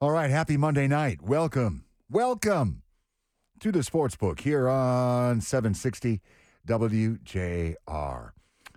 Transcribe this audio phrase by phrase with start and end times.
[0.00, 1.22] All right, happy Monday night.
[1.22, 2.82] Welcome, welcome
[3.58, 6.20] to the sports book here on 760
[6.68, 8.30] WJR.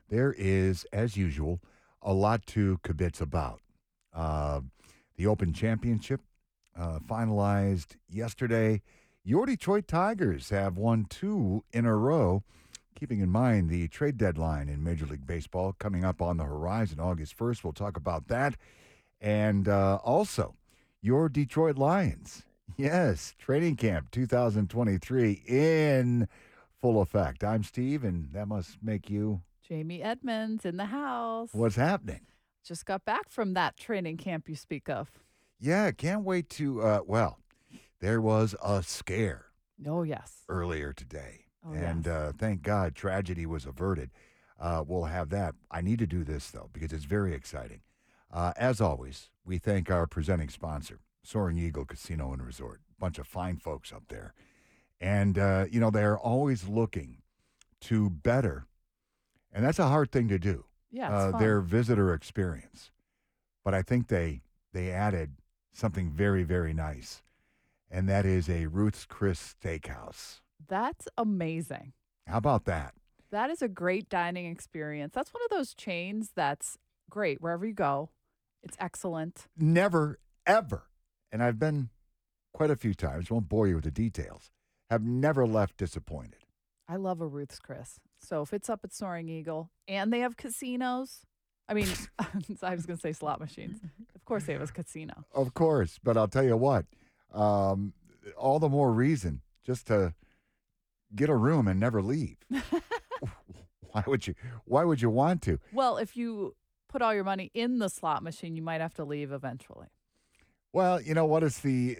[0.09, 1.61] There is, as usual,
[2.01, 3.59] a lot to kibitz about.
[4.11, 4.61] Uh,
[5.15, 6.21] the Open Championship
[6.75, 8.81] uh, finalized yesterday.
[9.23, 12.41] Your Detroit Tigers have won two in a row,
[12.99, 16.99] keeping in mind the trade deadline in Major League Baseball coming up on the horizon
[16.99, 17.63] August 1st.
[17.63, 18.55] We'll talk about that.
[19.21, 20.55] And uh, also,
[21.01, 22.43] your Detroit Lions.
[22.77, 26.27] Yes, training camp 2023 in
[26.79, 27.43] full effect.
[27.43, 29.41] I'm Steve, and that must make you.
[29.67, 31.49] Jamie Edmonds in the house.
[31.53, 32.21] What's happening?
[32.65, 35.09] Just got back from that training camp you speak of.
[35.59, 36.81] Yeah, can't wait to.
[36.81, 37.39] Uh, well,
[37.99, 39.45] there was a scare
[39.85, 40.43] Oh, yes.
[40.49, 42.13] earlier today, Oh, and yes.
[42.13, 44.11] uh, thank God tragedy was averted.
[44.59, 45.55] Uh, we'll have that.
[45.71, 47.81] I need to do this though because it's very exciting.
[48.31, 52.81] Uh, as always, we thank our presenting sponsor, Soaring Eagle Casino and Resort.
[52.99, 54.33] Bunch of fine folks up there,
[54.99, 57.17] and uh, you know they're always looking
[57.81, 58.67] to better,
[59.51, 60.65] and that's a hard thing to do.
[60.91, 62.91] Yeah, uh, their visitor experience.
[63.63, 64.41] But I think they
[64.73, 65.37] they added
[65.73, 67.23] something very very nice,
[67.89, 70.41] and that is a Ruth's Chris Steakhouse.
[70.67, 71.93] That's amazing.
[72.27, 72.93] How about that?
[73.31, 75.13] That is a great dining experience.
[75.15, 76.77] That's one of those chains that's
[77.09, 78.09] great wherever you go.
[78.63, 79.47] It's excellent.
[79.57, 80.87] Never ever,
[81.31, 81.89] and I've been
[82.53, 83.29] quite a few times.
[83.29, 84.51] Won't bore you with the details.
[84.89, 86.45] Have never left disappointed.
[86.87, 87.99] I love a Ruth's Chris.
[88.19, 91.21] So if it's up at Soaring Eagle and they have casinos,
[91.69, 91.87] I mean,
[92.19, 93.79] I was going to say slot machines.
[94.13, 95.25] Of course they have a casino.
[95.33, 96.85] Of course, but I'll tell you what.
[97.33, 97.93] Um,
[98.37, 100.13] all the more reason just to
[101.15, 102.37] get a room and never leave.
[103.91, 104.35] why would you?
[104.65, 105.59] Why would you want to?
[105.71, 106.55] Well, if you
[106.91, 109.87] put all your money in the slot machine, you might have to leave eventually.
[110.73, 111.97] Well, you know what is the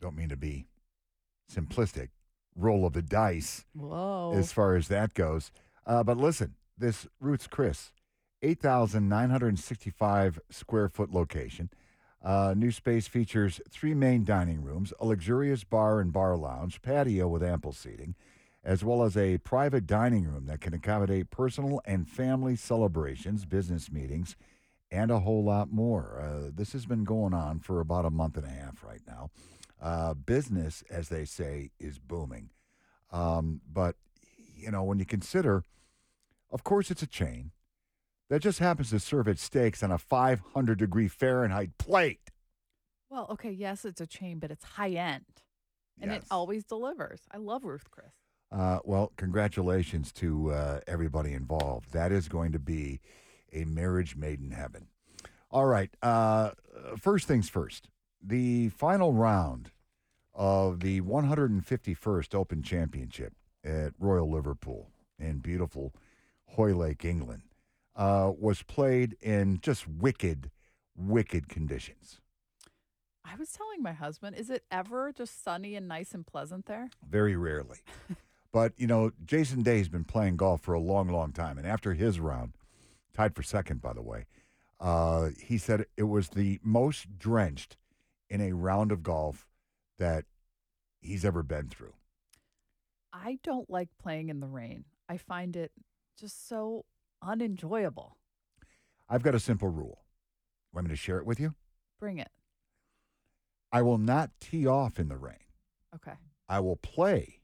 [0.00, 0.66] don't mean to be
[1.50, 2.08] simplistic
[2.56, 4.32] roll of the dice Whoa.
[4.34, 5.50] as far as that goes.
[5.86, 7.92] Uh, but listen, this Ruth's Chris,
[8.42, 11.70] eight thousand nine hundred sixty-five square foot location.
[12.24, 17.26] Uh, new space features three main dining rooms, a luxurious bar and bar lounge, patio
[17.26, 18.14] with ample seating,
[18.64, 23.90] as well as a private dining room that can accommodate personal and family celebrations, business
[23.90, 24.36] meetings,
[24.90, 26.20] and a whole lot more.
[26.20, 29.30] Uh, this has been going on for about a month and a half right now.
[29.80, 32.50] Uh, business, as they say, is booming.
[33.10, 33.96] Um, but,
[34.56, 35.64] you know, when you consider,
[36.50, 37.50] of course, it's a chain
[38.30, 42.30] that just happens to serve its steaks on a 500 degree Fahrenheit plate.
[43.10, 45.24] Well, okay, yes, it's a chain, but it's high end.
[46.00, 46.22] And Yes.
[46.22, 47.22] it always delivers.
[47.30, 48.14] I love Ruth Chris.
[48.52, 51.92] Uh, well, congratulations to uh, everybody involved.
[51.92, 53.00] That is going to be
[53.52, 54.88] a marriage made in heaven.
[55.50, 55.90] All right.
[56.02, 56.50] Uh,
[56.98, 57.88] first things first.
[58.22, 59.70] The final round
[60.34, 65.94] of the 151st Open Championship at Royal Liverpool in beautiful
[66.50, 67.42] Hoylake, England,
[67.96, 70.50] uh, was played in just wicked,
[70.96, 72.20] wicked conditions.
[73.24, 76.90] I was telling my husband, is it ever just sunny and nice and pleasant there?
[77.08, 77.78] Very rarely.
[78.52, 81.58] but, you know, Jason Day's been playing golf for a long, long time.
[81.58, 82.52] And after his round,
[83.14, 84.26] tied for second, by the way,
[84.78, 87.76] uh, he said it was the most drenched
[88.28, 89.48] in a round of golf
[89.98, 90.24] that
[91.00, 91.94] he's ever been through.
[93.12, 94.84] I don't like playing in the rain.
[95.08, 95.72] I find it
[96.18, 96.84] just so
[97.22, 98.16] unenjoyable.
[99.08, 100.00] I've got a simple rule.
[100.72, 101.54] Want me to share it with you?
[102.00, 102.30] Bring it.
[103.70, 105.36] I will not tee off in the rain.
[105.94, 106.16] Okay.
[106.48, 107.41] I will play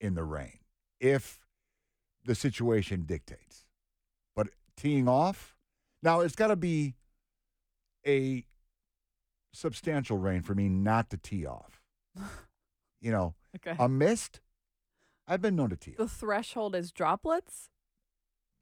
[0.00, 0.58] in the rain
[1.00, 1.40] if
[2.24, 3.64] the situation dictates.
[4.36, 5.56] But teeing off,
[6.02, 6.94] now it's got to be
[8.06, 8.44] a
[9.52, 11.80] substantial rain for me not to tee off.
[13.00, 13.76] You know, Okay.
[13.78, 14.40] a mist,
[15.28, 16.12] I've been known to tee the off.
[16.18, 17.70] threshold is droplets?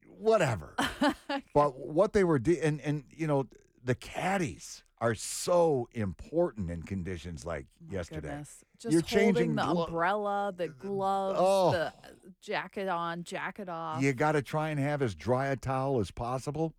[0.07, 0.75] Whatever.
[1.55, 3.47] But what they were, de- and, and, you know,
[3.83, 8.29] the caddies are so important in conditions like My yesterday.
[8.29, 8.63] goodness.
[8.79, 11.71] Just You're holding changing the glo- umbrella, the gloves, Oh.
[11.71, 11.93] the
[12.41, 14.01] jacket on, jacket off.
[14.01, 16.73] You got to try and have as dry a towel as possible.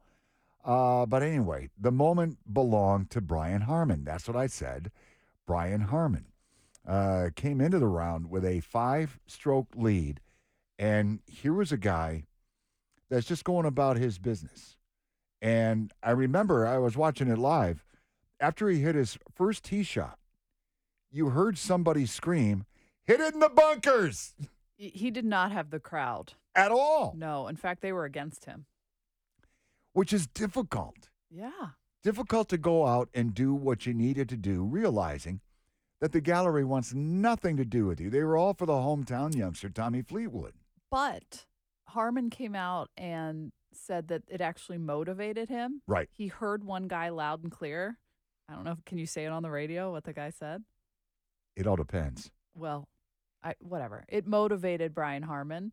[0.65, 4.05] Uh, but anyway, the moment belonged to Brian Harman.
[4.05, 4.91] That's what I said.
[5.47, 6.27] Brian Harman
[6.87, 10.21] uh, came into the round with a five stroke lead.
[10.79, 12.25] And here was a guy
[13.09, 14.77] that's just going about his business.
[15.41, 17.85] And I remember I was watching it live.
[18.41, 20.19] After he hit his first tee shot,
[21.11, 22.65] you heard somebody scream,
[23.05, 24.35] hit it in the bunkers
[24.77, 26.35] He- He did not have the crowd.
[26.55, 27.47] at all, No.
[27.49, 28.67] In fact, they were against him.
[29.93, 31.09] which is difficult.
[31.31, 31.71] Yeah.
[32.05, 35.41] Difficult to go out and do what you needed to do, realizing
[36.01, 38.09] that the gallery wants nothing to do with you.
[38.09, 40.55] They were all for the hometown youngster, Tommy Fleetwood.
[40.91, 41.47] But
[41.89, 45.83] Harman came out and said that it actually motivated him.
[45.89, 46.09] Right.
[46.13, 47.99] He heard one guy loud and clear.
[48.49, 48.77] I don't know.
[48.87, 49.93] Can you say it on the radio?
[49.93, 50.65] What the guy said?
[51.57, 52.31] It all depends.
[52.55, 52.89] Well,
[53.43, 54.05] I whatever.
[54.09, 55.73] It motivated Brian Harman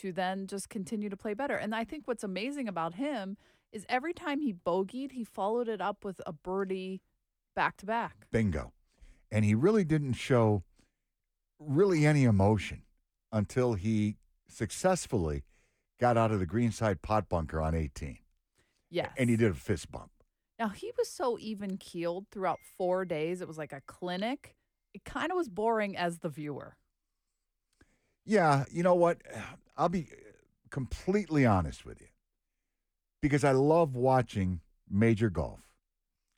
[0.00, 1.56] to then just continue to play better.
[1.56, 3.36] And I think what's amazing about him
[3.72, 7.00] is every time he bogeyed, he followed it up with a birdie
[7.54, 8.26] back to back.
[8.30, 8.72] Bingo.
[9.30, 10.62] And he really didn't show
[11.58, 12.82] really any emotion
[13.32, 14.16] until he
[14.48, 15.44] successfully
[16.00, 18.18] got out of the greenside pot bunker on 18.
[18.90, 19.10] Yes.
[19.16, 20.10] And he did a fist bump.
[20.58, 23.40] Now he was so even keeled throughout four days.
[23.40, 24.54] It was like a clinic.
[24.92, 26.76] It kind of was boring as the viewer.
[28.24, 29.18] Yeah, you know what?
[29.76, 30.16] I'll be uh,
[30.70, 32.06] completely honest with you
[33.20, 35.60] because I love watching major golf.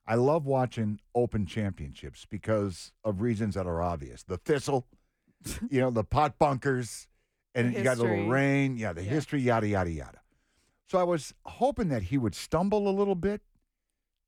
[0.07, 4.23] I love watching open championships because of reasons that are obvious.
[4.23, 4.87] The thistle,
[5.69, 7.09] you know, the pot bunkers,
[7.55, 8.77] and you got a little rain.
[8.77, 9.11] Yeah, the Yeah.
[9.11, 10.21] history, yada, yada, yada.
[10.89, 13.43] So I was hoping that he would stumble a little bit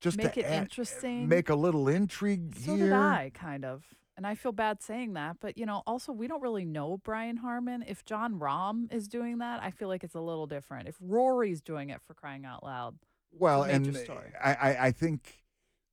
[0.01, 1.27] just Make it add- interesting.
[1.27, 2.85] make a little intrigue So here.
[2.85, 3.83] did I, kind of.
[4.15, 7.37] And I feel bad saying that, but you know, also we don't really know Brian
[7.37, 7.83] Harman.
[7.87, 10.89] If Jon Rahm is doing that, I feel like it's a little different.
[10.89, 12.95] If Rory's doing it for crying out loud,
[13.31, 14.33] Well, and story.
[14.43, 15.45] I, I, I think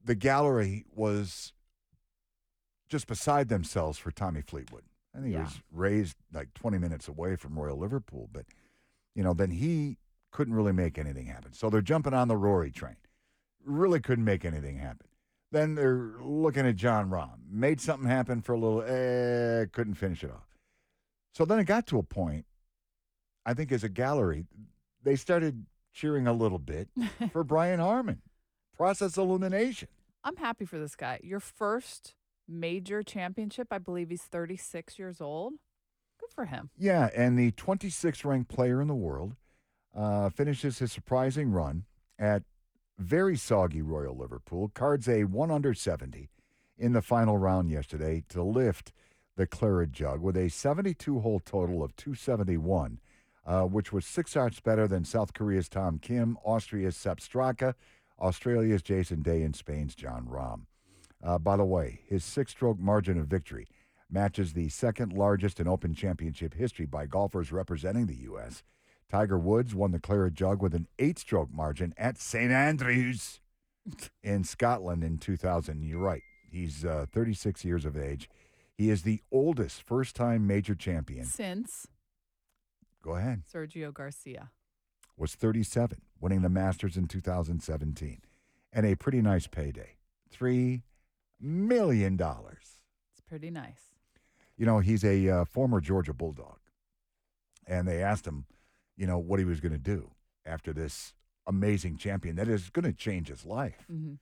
[0.05, 1.53] the gallery was
[2.89, 4.85] just beside themselves for Tommy Fleetwood.
[5.15, 8.45] I think he was raised like 20 minutes away from Royal Liverpool, but
[9.15, 9.97] you know, then he
[10.31, 11.53] couldn't really make anything happen.
[11.55, 12.97] So they're jumping on the Rory train.
[13.67, 15.07] Really couldn't make anything happen.
[15.53, 17.39] Then they're looking at Jon Rahm.
[17.51, 20.57] Made something happen for a little, eh, couldn't finish it off.
[21.35, 22.47] So then it got to a point,
[23.45, 24.47] I think as a gallery,
[25.03, 26.89] they started cheering a little bit
[27.33, 28.23] for Brian Harman.
[28.77, 29.89] Process Illumination.
[30.25, 31.21] I'm happy for this guy.
[31.23, 32.15] Your first
[32.49, 35.55] major championship, I believe he's 36 years old.
[36.21, 36.71] Good for him.
[36.77, 39.35] Yeah, and the 26th ranked player in the world
[39.97, 41.85] uh, finishes his surprising run
[42.19, 42.43] at
[42.99, 46.29] very soggy Royal Liverpool, cards a 1 under 70
[46.79, 48.93] in the final round yesterday to lift
[49.37, 53.01] the Claret Jug with a 72 hole total of 271,
[53.47, 57.75] uh, which was six arts better than South Korea's Tom Kim, Austria's Sepp Straka,
[58.19, 60.63] Australia's Jason Day, and Spain's Jon Rahm.
[61.23, 63.67] Uh, by the way, his six stroke margin of victory
[64.11, 68.63] matches the second largest in Open Championship history by golfers representing the U.S.
[69.09, 72.51] Tiger Woods won the Claret Jug with an eight stroke margin at St.
[72.51, 73.41] Andrews
[74.23, 75.83] in Scotland in 2000.
[75.83, 76.23] You're right.
[76.51, 78.29] He's uh, 36 years of age.
[78.77, 81.25] He is the oldest first time major champion.
[81.25, 81.87] Since
[83.07, 83.45] Go ahead.
[83.53, 84.51] Sergio Garcia.
[85.17, 88.21] Was 37, winning the Masters in 2017.
[88.73, 89.97] And a pretty nice payday
[90.37, 90.83] $3
[91.41, 92.19] million.
[92.21, 93.95] It's pretty nice.
[94.59, 96.59] You know, he's a uh, former Georgia Bulldog.
[97.67, 98.47] And they asked him,
[98.97, 100.11] you know, what he was going to do
[100.45, 101.15] after this
[101.47, 103.85] amazing champion that is going to change his life.
[103.89, 104.15] hmm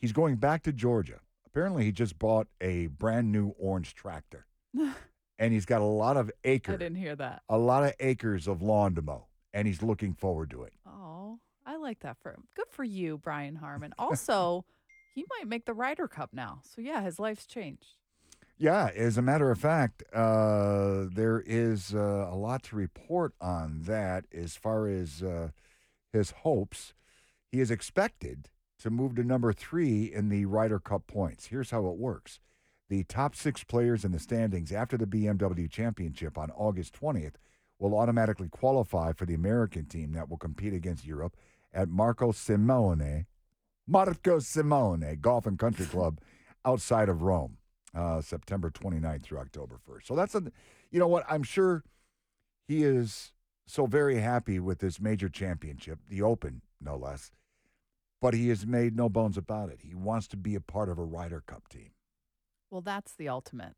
[0.00, 1.18] He's going back to Georgia.
[1.44, 4.46] Apparently, he just bought a brand new orange tractor.
[5.40, 6.74] and he's got a lot of acres.
[6.74, 7.42] I didn't hear that.
[7.48, 10.72] a lot of acres of lawn to mow, and he's looking forward to it.
[10.86, 12.44] Oh, I like that for him.
[12.54, 13.92] Good for you, Brian Harman.
[13.98, 14.64] Also,
[15.16, 16.60] he might make the Ryder Cup now.
[16.62, 17.96] So yeah, his life's changed.
[18.60, 23.82] Yeah, as a matter of fact, uh, there is uh, a lot to report on
[23.84, 25.50] that as far as uh,
[26.12, 26.92] his hopes.
[27.52, 28.48] He is expected
[28.80, 31.46] to move to number three in the Ryder Cup points.
[31.46, 32.40] Here's how it works
[32.88, 37.34] the top six players in the standings after the BMW Championship on August 20th
[37.78, 41.36] will automatically qualify for the American team that will compete against Europe
[41.72, 43.26] at Marco Simone,
[43.86, 46.18] Marco Simone Golf and Country Club
[46.64, 47.58] outside of Rome
[47.94, 50.06] uh, September 29th through October 1st.
[50.06, 50.42] So that's a,
[50.90, 51.24] you know what?
[51.28, 51.84] I'm sure
[52.66, 53.32] he is
[53.66, 57.30] so very happy with this major championship, the Open, no less.
[58.20, 59.80] But he has made no bones about it.
[59.82, 61.90] He wants to be a part of a Ryder Cup team.
[62.70, 63.76] Well, that's the ultimate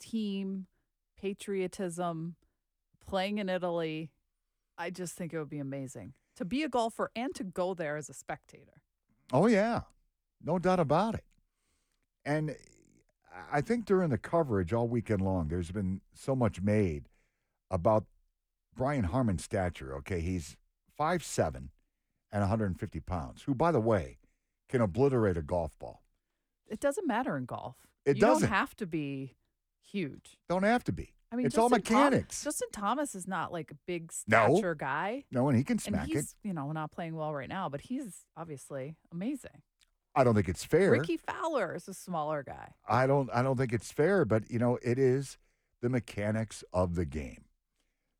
[0.00, 0.66] team,
[1.16, 2.34] patriotism,
[3.06, 4.10] playing in Italy.
[4.76, 7.96] I just think it would be amazing to be a golfer and to go there
[7.96, 8.82] as a spectator.
[9.32, 9.82] Oh, yeah.
[10.42, 11.24] No doubt about it.
[12.24, 12.56] And
[13.50, 17.08] I think during the coverage all weekend long, there's been so much made
[17.70, 18.04] about
[18.76, 19.94] Brian Harman's stature.
[19.96, 20.20] Okay.
[20.20, 20.56] He's
[20.98, 24.18] 5'7 and 150 pounds, who, by the way,
[24.68, 26.02] can obliterate a golf ball.
[26.68, 27.76] It doesn't matter in golf.
[28.06, 28.48] It you doesn't.
[28.48, 29.34] don't have to be
[29.80, 30.38] huge.
[30.48, 31.14] Don't have to be.
[31.30, 32.44] I mean, it's all Justin Thom- mechanics.
[32.44, 34.54] Justin Thomas is not like a big No.
[34.54, 35.24] stature guy.
[35.30, 36.48] no, and he can And smack he's, it.
[36.48, 39.62] you know, not playing well right now, but he's obviously amazing.
[40.14, 40.90] I don't think it's fair.
[40.90, 42.74] Rickie Fowler is a smaller guy.
[42.86, 45.38] I don't I don't think it's fair, but you know, it is
[45.80, 47.44] the mechanics of the game.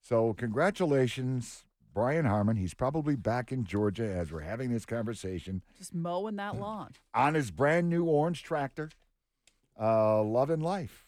[0.01, 2.57] So congratulations, Brian Harman.
[2.57, 6.93] He's probably back in Georgia as we're having this conversation Just mowing that lawn.
[7.15, 8.91] on his brand new orange tractor.
[9.79, 11.07] Uh loving life.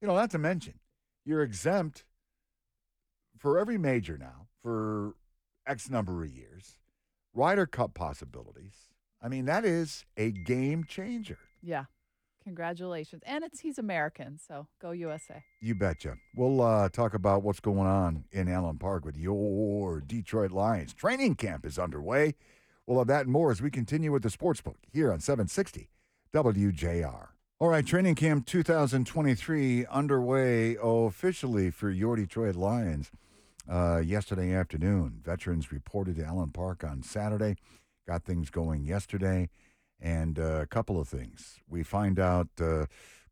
[0.00, 0.74] You know, not to mention,
[1.24, 2.04] you're exempt
[3.38, 5.14] for every major now for
[5.66, 6.76] X number of years.
[7.34, 8.88] Ryder Cup possibilities.
[9.22, 11.38] I mean, that is a game changer.
[11.62, 11.84] Yeah.
[12.42, 13.22] Congratulations.
[13.24, 15.44] And it's he's American, so go USA.
[15.60, 16.16] You betcha.
[16.34, 20.92] We'll uh, talk about what's going on in Allen Park with your Detroit Lions.
[20.92, 22.34] Training camp is underway.
[22.86, 25.88] We'll have that and more as we continue with the Sportsbook here on 760
[26.34, 27.28] WJR.
[27.60, 33.12] All right, training camp 2023 underway officially for your Detroit Lions.
[33.70, 37.54] Uh, yesterday afternoon, veterans reported to Allen Park on Saturday.
[38.06, 39.48] Got things going yesterday,
[40.00, 41.60] and uh, a couple of things.
[41.68, 42.86] We find out uh,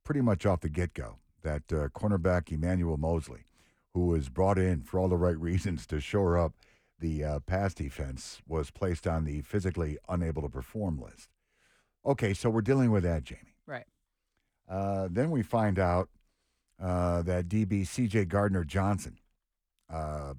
[0.04, 3.46] pretty much off the get go that uh, cornerback Emmanuel Moseley,
[3.94, 6.54] who was brought in for all the right reasons to shore up
[6.98, 11.30] the uh, pass defense, was placed on the physically unable to perform list.
[12.04, 13.56] Okay, so we're dealing with that, Jamie.
[13.66, 13.86] Right.
[14.68, 16.08] Uh, then we find out
[16.80, 19.18] uh, that DB CJ Gardner Johnson,
[19.92, 20.34] uh,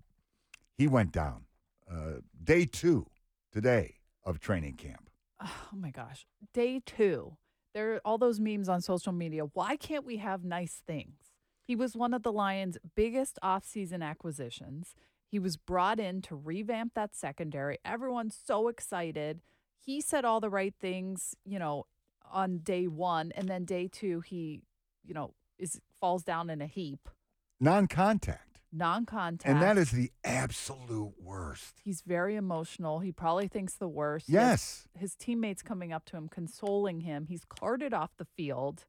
[0.78, 1.46] he went down
[1.92, 3.06] uh, day two
[3.52, 5.10] today of training camp.
[5.42, 6.26] Oh my gosh.
[6.54, 7.38] Day two.
[7.74, 9.44] There are all those memes on social media.
[9.54, 11.32] Why can't we have nice things?
[11.64, 14.94] He was one of the Lions' biggest offseason acquisitions.
[15.30, 17.78] He was brought in to revamp that secondary.
[17.86, 19.40] Everyone's so excited.
[19.80, 21.86] He said all the right things, you know,
[22.30, 23.32] on day one.
[23.36, 24.62] And then day two, he,
[25.06, 27.08] you know, is falls down in a heap.
[27.60, 28.51] Non contact.
[28.74, 29.50] Non contact.
[29.52, 31.82] And that is the absolute worst.
[31.84, 33.00] He's very emotional.
[33.00, 34.30] He probably thinks the worst.
[34.30, 34.88] Yes.
[34.98, 37.26] his teammates coming up to him, consoling him.
[37.28, 38.86] He's carted off the field.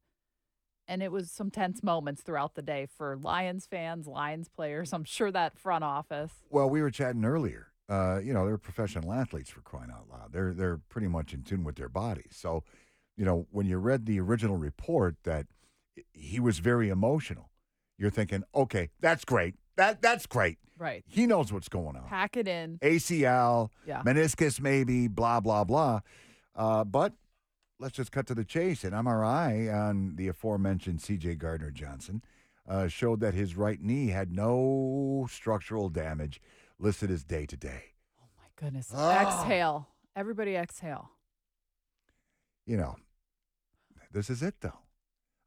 [0.87, 4.91] And it was some tense moments throughout the day for Lions fans, Lions players.
[4.93, 6.33] I'm sure that front office.
[6.49, 7.67] Well, we were chatting earlier.
[7.89, 10.31] Uh, you know, they're professional athletes for crying out loud.
[10.31, 12.31] They're they're pretty much in tune with their bodies.
[12.31, 12.63] So,
[13.17, 15.47] you know, when you read the original report that
[16.11, 17.49] he was very emotional,
[17.97, 19.55] you're thinking, okay, that's great.
[19.75, 20.57] That that's great.
[20.77, 21.03] Right.
[21.07, 22.03] He knows what's going on.
[22.07, 22.77] Pack it in.
[22.81, 24.01] ACL, Yeah.
[24.03, 26.01] meniscus, maybe, blah blah blah.
[26.55, 27.13] Uh, but
[27.79, 28.83] let's just cut to the chase.
[28.83, 31.35] An MRI on the aforementioned C.J.
[31.35, 32.21] Gardner Johnson
[32.67, 36.41] uh, showed that his right knee had no structural damage,
[36.79, 37.83] listed as day to day.
[38.21, 38.89] Oh my goodness.
[38.93, 39.21] Ah.
[39.41, 39.87] Exhale.
[40.15, 41.09] Everybody exhale.
[42.65, 42.95] You know,
[44.11, 44.79] this is it though.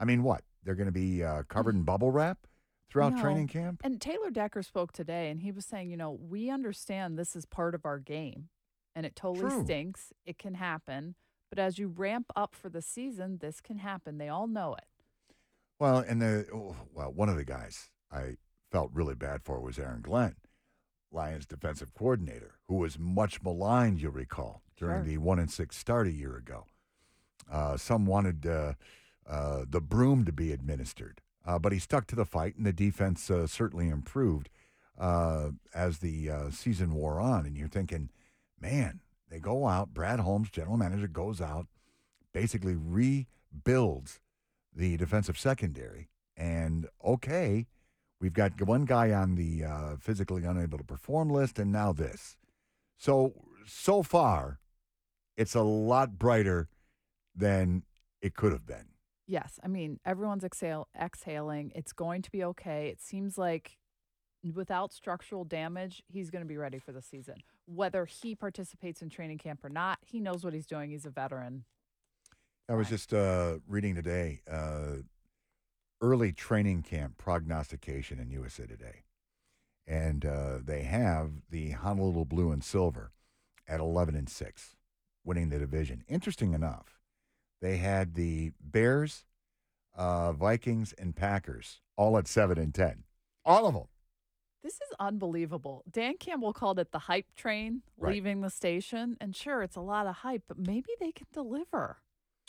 [0.01, 0.43] I mean, what?
[0.65, 2.39] They're going to be uh, covered in bubble wrap
[2.89, 3.21] throughout No.
[3.23, 3.81] training camp.
[3.85, 7.45] And Taylor Decker spoke today and he was saying, you know, we understand this is
[7.47, 8.49] part of our game
[8.95, 9.65] and it totally True.
[9.65, 10.13] stinks.
[10.25, 11.15] It can happen.
[11.51, 14.19] But as you ramp up for the season, this can happen.
[14.19, 14.85] They all know it.
[15.79, 18.37] Well, and the oh, well, one of the guys I
[18.73, 20.37] felt really bad for was Aaron Glenn,
[21.13, 24.01] Lions defensive coordinator, who was much maligned.
[24.01, 25.05] You'll recall during Sure.
[25.05, 26.65] the one and six start a year ago.
[27.51, 28.73] Uh, some wanted uh,
[29.27, 32.73] uh, the broom to be administered, uh, but he stuck to the fight, and the
[32.73, 34.49] defense uh, certainly improved
[34.99, 37.47] uh, as the uh, season wore on.
[37.47, 38.11] And you're thinking,
[38.61, 39.01] man,
[39.31, 39.95] they go out.
[39.95, 41.67] Brad Holmes, general manager, goes out,
[42.33, 44.21] basically rebuilds
[44.75, 46.09] the defensive secondary.
[46.37, 47.67] And okay,
[48.21, 52.37] we've got one guy on the uh, physically unable to perform list, and now this.
[52.99, 53.33] So
[53.67, 54.59] so far,
[55.37, 56.69] it's a lot brighter
[57.35, 57.85] than
[58.21, 58.96] it could have been.
[59.27, 59.59] Yes.
[59.63, 61.73] I mean, everyone's exhale, exhaling.
[61.75, 62.89] It's going to be okay.
[62.89, 63.79] It seems like
[64.55, 67.37] without structural damage, he's going to be ready for the season.
[67.67, 70.91] Whether he participates in training camp or not, he knows what he's doing.
[70.91, 71.65] He's a veteran.
[72.69, 75.03] I was just uh, reading today uh,
[76.01, 79.05] early training camp prognostication in USA Today.
[79.87, 83.13] And uh, they have the Honolulu Blue and Silver
[83.69, 84.77] at 11 and 6,
[85.25, 86.03] winning the division.
[86.09, 86.96] Interesting enough,
[87.61, 89.25] they had the Bears,
[89.95, 93.05] uh, Vikings, and Packers all at 7 and 10.
[93.45, 93.85] All of them.
[94.63, 95.85] This is unbelievable.
[95.91, 98.15] Dan Campbell called it the hype train Right.
[98.15, 99.17] leaving the station.
[99.21, 101.99] And sure, it's a lot of hype, but maybe they can deliver.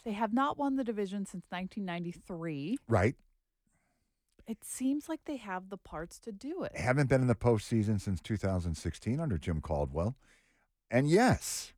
[0.04, 2.78] They have not won the division since 1993.
[2.88, 3.16] Right.
[4.48, 6.76] It seems like they have the parts to do it.
[6.76, 10.16] haven't been in the postseason since 2016 under Jim Caldwell.
[10.90, 11.74] And yes,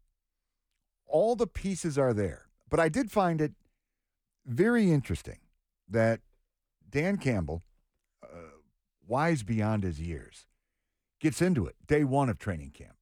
[1.08, 2.46] all the pieces are there.
[2.70, 3.54] But I did find it
[4.46, 5.40] very interesting
[5.88, 6.22] that
[6.90, 7.64] Dan Campbell,
[8.24, 8.28] uh,
[9.08, 10.46] wise beyond his years,
[11.20, 12.96] gets into it day one of training camp,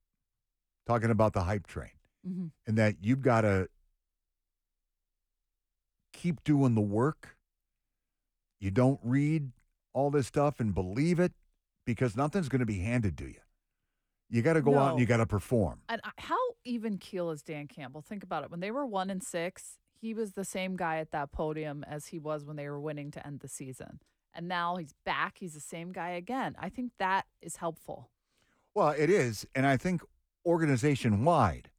[0.86, 1.92] talking about the hype train
[2.26, 2.52] Mhm.
[2.66, 3.68] and that you've got to
[6.12, 7.36] keep doing the work.
[8.58, 9.52] You don't read
[9.92, 11.32] all this stuff and believe it
[11.84, 13.40] because nothing's going to be handed to you.
[14.30, 15.80] You got to go out and you got to perform.
[15.88, 18.02] And how even keel is Dan Campbell?
[18.02, 18.50] Think about it.
[18.50, 22.08] When they were one and six, he was the same guy at that podium as
[22.08, 24.00] he was when they were winning to end the season.
[24.34, 25.38] And now he's back.
[25.38, 26.54] He's the same guy again.
[26.58, 28.10] I think that is helpful.
[28.74, 29.46] Well, it is.
[29.54, 30.02] And I think
[30.44, 31.70] organization wide,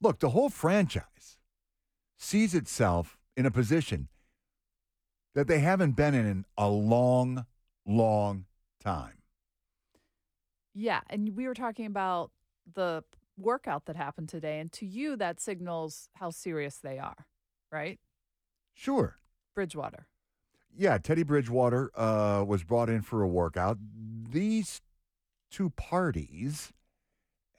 [0.00, 1.38] look, the whole franchise
[2.16, 4.08] sees itself in a position
[5.34, 7.44] that they haven't been in in a long,
[7.86, 8.46] long
[8.82, 9.18] time.
[10.74, 11.00] Yeah.
[11.08, 12.30] And we were talking about
[12.74, 13.04] the
[13.36, 14.60] workout that happened today.
[14.60, 17.26] And to you, that signals how serious they are,
[17.70, 17.98] right?
[18.74, 19.18] Sure.
[19.54, 20.06] Bridgewater.
[20.76, 23.78] Yeah, Teddy Bridgewater uh, was brought in for a workout.
[24.30, 24.80] These
[25.50, 26.72] two parties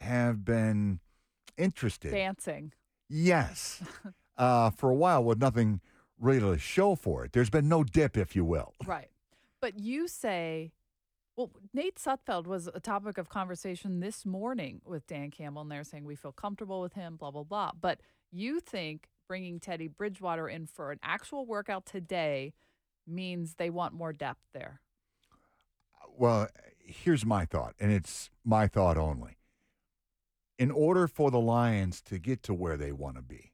[0.01, 0.99] have been
[1.57, 2.11] interested.
[2.11, 2.73] Dancing.
[3.07, 3.81] Yes.
[4.37, 5.79] uh, for a while with nothing
[6.19, 7.31] really to show for it.
[7.31, 8.73] There's been no dip, if you will.
[8.85, 9.09] Right.
[9.61, 10.73] But you say,
[11.35, 15.83] well, Nate Sudfeld was a topic of conversation this morning with Dan Campbell, and they're
[15.83, 17.71] saying we feel comfortable with him, blah, blah, blah.
[17.79, 17.99] But
[18.31, 22.53] you think bringing Teddy Bridgewater in for an actual workout today
[23.05, 24.79] means they want more depth there.
[26.17, 26.47] Well,
[26.79, 29.37] here's my thought, and it's my thought only.
[30.57, 33.51] In order for the Lions to get to where they want to be,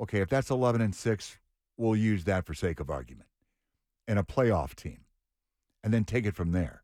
[0.00, 1.38] okay, if that's 11 and 6,
[1.76, 3.28] we'll use that for sake of argument,
[4.06, 5.00] and a playoff team,
[5.88, 6.82] and then take it from there.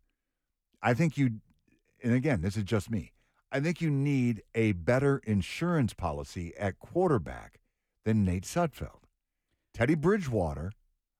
[0.82, 1.32] I think you,
[2.02, 3.12] and again, this is just me,
[3.52, 7.60] I think you need a better insurance policy at quarterback
[8.06, 9.02] than Nate Sudfeld.
[9.74, 10.72] Teddy Bridgewater,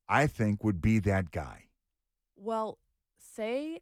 [0.09, 1.65] I think, would be that guy.
[2.37, 2.79] Well,
[3.19, 3.81] say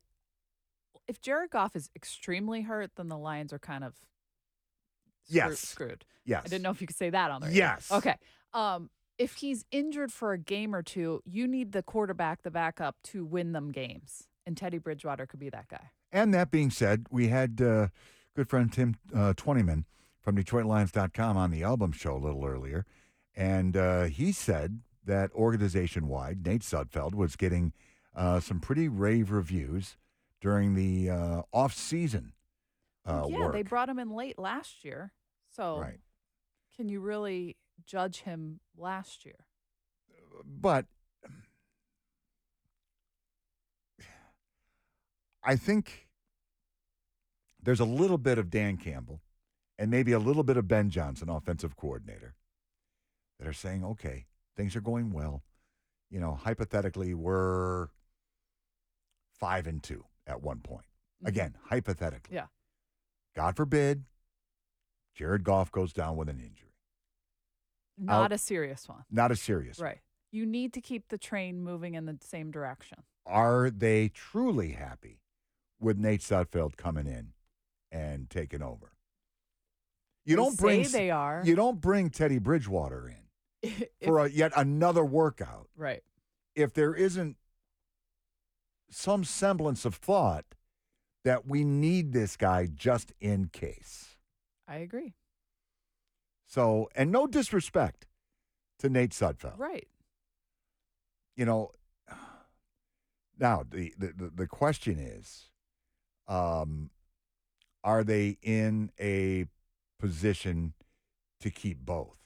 [1.06, 3.94] if Jared Goff is extremely hurt, then the Lions are kind of
[5.26, 5.60] screw- Yes.
[5.60, 6.04] screwed.
[6.24, 6.42] Yes.
[6.44, 7.52] I didn't know if you could say that on there.
[7.52, 7.88] Yes.
[7.92, 8.16] Okay.
[8.52, 12.96] Um, if he's injured for a game or two, you need the quarterback, the backup,
[13.04, 14.28] to win them games.
[14.46, 15.90] And Teddy Bridgewater could be that guy.
[16.10, 17.88] And that being said, we had uh,
[18.34, 19.86] good friend Tim uh, Twentyman
[20.20, 22.84] from DetroitLions.com on the Albom show a little earlier.
[23.34, 27.72] And uh, he said that organization wide, Nate Sudfeld was getting
[28.14, 29.96] uh, some pretty rave reviews
[30.40, 32.32] during the uh, off season
[33.06, 33.52] uh, yeah, work.
[33.52, 35.12] they brought him in late last year.
[35.50, 36.00] So Right.
[36.76, 37.56] can you really
[37.86, 39.46] judge him last year?
[40.44, 40.86] but
[45.44, 46.08] I think
[47.62, 49.20] there's a little bit of Dan Campbell
[49.78, 52.34] and maybe a little bit of Ben Johnson, offensive coordinator,
[53.38, 55.42] that are saying, okay, things are going well.
[56.10, 57.88] You know, hypothetically, we're
[59.40, 60.84] five and two at one point.
[60.84, 61.28] Mm-hmm.
[61.28, 62.36] Again, hypothetically.
[62.36, 62.46] Yeah.
[63.34, 64.04] God forbid,
[65.16, 66.71] Jared Goff goes down with an injury.
[68.06, 69.04] Not a serious one.
[69.10, 69.86] Not a serious one.
[69.86, 69.98] Right.
[70.30, 72.98] You need to keep the train moving in the same direction.
[73.26, 75.20] are they truly happy
[75.80, 77.32] with Nate Sudfeld coming in
[77.90, 78.92] and taking over?
[80.24, 81.42] You They don't bring say they are.
[81.44, 83.08] you don't bring Teddy Bridgewater
[83.62, 86.02] in for a, yet another workout right.
[86.56, 87.36] if there isn't
[88.90, 90.44] some semblance of thought
[91.24, 94.16] that we need this guy just in case.
[94.66, 95.14] I agree.
[96.52, 98.06] So, and no disrespect
[98.80, 99.58] to Nate Sudfeld.
[99.58, 99.88] Right.
[101.34, 101.70] you know,
[103.38, 105.48] now the, the, the, question is,
[106.28, 106.90] um,
[107.82, 109.46] are they in a
[109.98, 110.74] position
[111.40, 112.18] to keep both?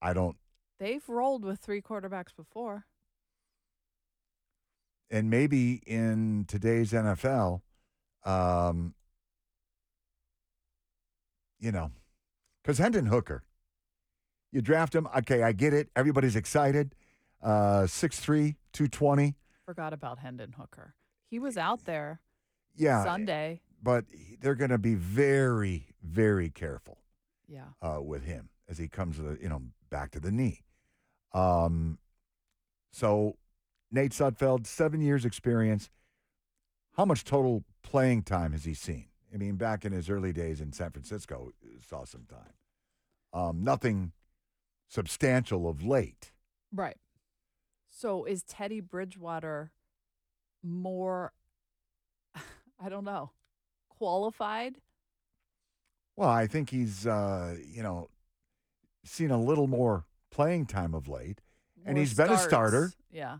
[0.00, 0.36] I don't,
[0.78, 2.86] They've rolled with three quarterbacks before.
[5.10, 7.62] and maybe in today's NFL,
[8.24, 8.94] um,
[11.58, 11.90] you know,
[12.62, 13.42] because Hendon Hooker,
[14.52, 15.06] you draft him.
[15.18, 15.88] Okay, I get it.
[15.96, 16.94] Everybody's excited.
[17.42, 19.34] Uh, 6'3, 220.
[19.64, 20.94] Forgot about Hendon Hooker.
[21.28, 22.20] He was out there
[22.74, 23.04] Yeah.
[23.04, 23.60] Sunday.
[23.82, 24.04] but
[24.40, 26.98] they're going to be very, very careful
[27.48, 27.66] Yeah.
[27.82, 30.64] uh, with him as he comes, to the, you know, back to the knee.
[31.32, 31.98] Um,
[32.92, 33.36] so
[33.90, 35.90] Nate Sudfeld, seven years experience.
[36.96, 39.08] How much total playing time has he seen?
[39.32, 41.52] I mean, back in his early days in San Francisco,
[41.86, 42.54] saw some time.
[43.32, 44.12] Um, nothing
[44.88, 46.32] substantial of late.
[46.72, 46.96] Right.
[47.90, 49.72] So is Teddy Bridgewater
[50.62, 51.32] more,
[52.80, 53.30] I don't know,
[53.88, 54.76] qualified?
[56.16, 58.08] Well, I think he's, uh, you know,
[59.04, 61.40] seen a little more playing time of late.
[61.84, 62.92] And More he's been a starter.
[63.10, 63.38] Yeah.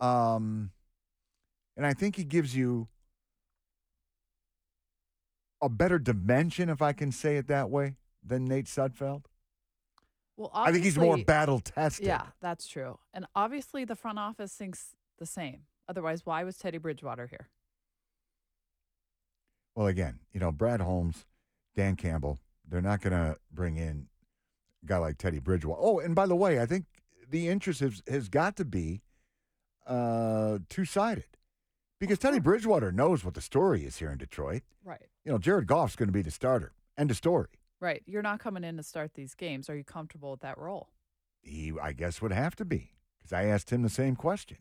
[0.00, 0.70] Um,
[1.76, 2.88] and I think he gives you
[5.62, 9.24] a better dimension, if I can say it that way, than Nate Sudfeld.
[10.36, 12.06] Well, I think he's more battle tested.
[12.06, 12.98] Yeah, that's true.
[13.12, 15.60] And obviously, the front office thinks the same.
[15.88, 17.48] Otherwise, why was Teddy Bridgewater here?
[19.74, 21.24] Well, again, you know, Brad Holmes,
[21.74, 24.08] Dan Campbell, they're not going to bring in
[24.82, 25.80] a guy like Teddy Bridgewater.
[25.82, 26.86] Oh, and by the way, I think
[27.28, 29.02] the interest has, has got to be
[29.86, 31.36] uh, two sided
[32.00, 34.62] because Teddy Bridgewater knows what the story is here in Detroit.
[34.84, 35.06] Right.
[35.24, 36.72] You know, Jared Goff's going to be the starter.
[36.96, 37.48] End of story.
[37.84, 38.02] Right.
[38.06, 39.68] You're not coming in to start these games.
[39.68, 40.88] Are you comfortable with that role?
[41.42, 44.56] He, I guess, would have to be because I asked him the same question.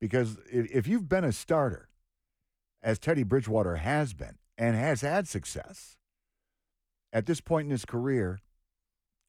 [0.00, 1.90] Because if, if you've been a starter,
[2.82, 5.98] as Teddy Bridgewater has been and has had success,
[7.12, 8.40] at this point in his career,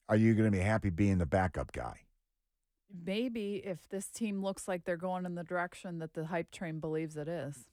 [0.08, 2.04] are you going to be happy being the backup guy?
[3.06, 6.80] Maybe if this team looks like they're going in the direction that the hype train
[6.80, 7.66] believes it is.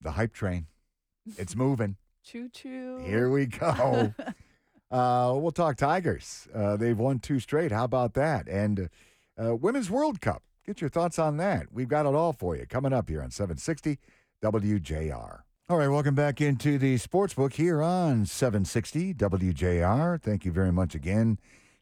[0.00, 0.68] The hype train,
[1.36, 1.96] it's moving.
[2.30, 2.98] Choo choo.
[3.06, 4.14] Here we go.
[4.90, 6.48] Uh, we'll talk Tigers.
[6.54, 7.70] Uh, they've won two straight.
[7.70, 8.48] How about that?
[8.48, 8.88] And
[9.38, 10.42] uh, Women's World Cup.
[10.66, 11.66] Get your thoughts on that.
[11.70, 13.98] We've got it all for you coming up here on 760
[14.42, 15.40] WJR.
[15.68, 20.22] All right, welcome back into the sports book here on 760 WJR.
[20.22, 21.38] Thank you very much again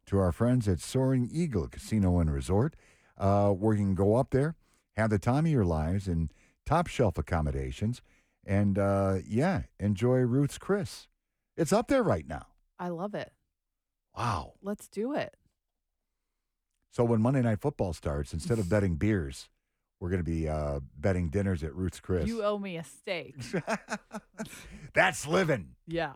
[0.06, 2.74] to our friends at Soaring Eagle Casino and Resort,
[3.16, 4.56] uh, where you can go up there,
[4.96, 6.28] have the time of your lives in
[6.64, 8.02] top shelf accommodations,
[8.46, 11.08] and uh, yeah, enjoy Ruth's Chris.
[11.56, 12.46] It's up there right now.
[12.78, 13.32] I love it.
[14.16, 14.54] Wow.
[14.62, 15.34] Let's do it.
[16.90, 19.48] So when Monday Night Football starts, instead of betting beers,
[20.00, 22.26] we're going to be uh, betting dinners at Ruth's Chris.
[22.26, 23.34] You owe me a steak.
[24.94, 25.74] That's living.
[25.86, 26.14] yeah.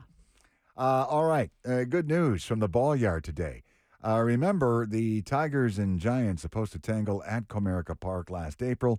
[0.77, 1.51] Uh, all right.
[1.69, 3.63] Uh, good news from the ball yard today.
[4.03, 8.99] Uh, remember, the Tigers and Giants supposed to tangle at Comerica Park last April.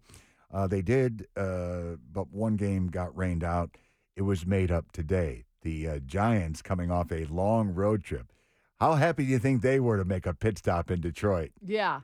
[0.53, 3.77] Uh, they did, uh, but one game got rained out.
[4.15, 5.45] It was made up today.
[5.61, 8.27] The uh, Giants coming off a long road trip.
[8.79, 11.51] How happy do you think they were to make a pit stop in Detroit?
[11.63, 12.01] Yeah.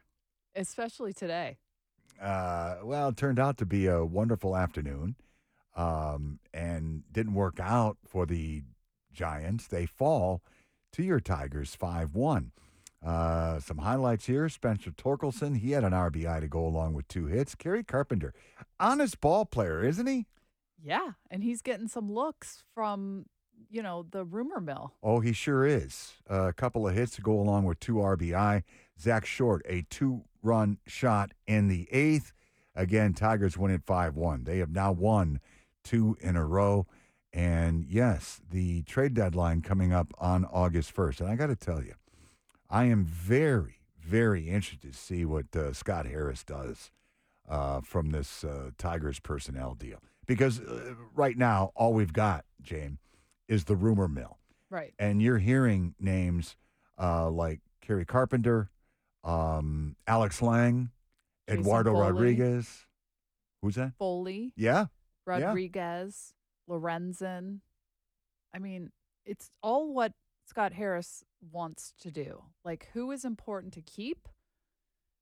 [0.55, 1.57] Especially today.
[2.21, 5.15] Uh, well, it turned out to be a wonderful afternoon
[5.75, 8.63] um, and didn't work out for the
[9.13, 9.67] Giants.
[9.67, 10.41] They fall
[10.93, 12.51] to your Tigers 5 1.
[13.05, 17.27] Uh, some highlights here Spencer Torkelson, he had an RBI to go along with two
[17.27, 17.55] hits.
[17.55, 18.33] Kerry Carpenter,
[18.79, 20.25] honest ball player, isn't he?
[20.83, 21.11] Yeah.
[21.29, 23.25] And he's getting some looks from,
[23.69, 24.93] you know, the rumor mill.
[25.03, 26.13] Oh, he sure is.
[26.27, 28.63] a couple of hits to go along with two RBI.
[28.99, 32.33] Zack Short, a two run shot in the eighth.
[32.75, 34.43] Again, Tigers win at 5 1.
[34.43, 35.39] They have now won
[35.83, 36.87] two in a row.
[37.33, 41.21] And yes, the trade deadline coming up on August 1st.
[41.21, 41.93] And I got to tell you,
[42.69, 46.91] I am very, very interested to see what uh, Scott Harris does
[47.47, 49.99] uh, from this uh, Tigers personnel deal.
[50.25, 52.99] Because uh, right now, all we've got, James,
[53.47, 54.37] is the rumor mill
[54.69, 54.93] Right.
[54.99, 56.57] and you're hearing names
[57.01, 58.69] uh, like Kerry Carpenter,
[59.23, 60.89] um, Alex Lang,
[61.47, 62.01] Jason Eduardo Foley.
[62.11, 62.85] Rodriguez.
[63.61, 63.93] Who's that?
[63.97, 64.87] Foley, Yeah,
[65.25, 66.33] Rodriguez,
[66.69, 67.59] Lorenzen.
[68.53, 68.91] I mean,
[69.25, 70.11] it's all what
[70.45, 72.43] Scott Harris wants to do.
[72.63, 74.27] Like, who is important to keep?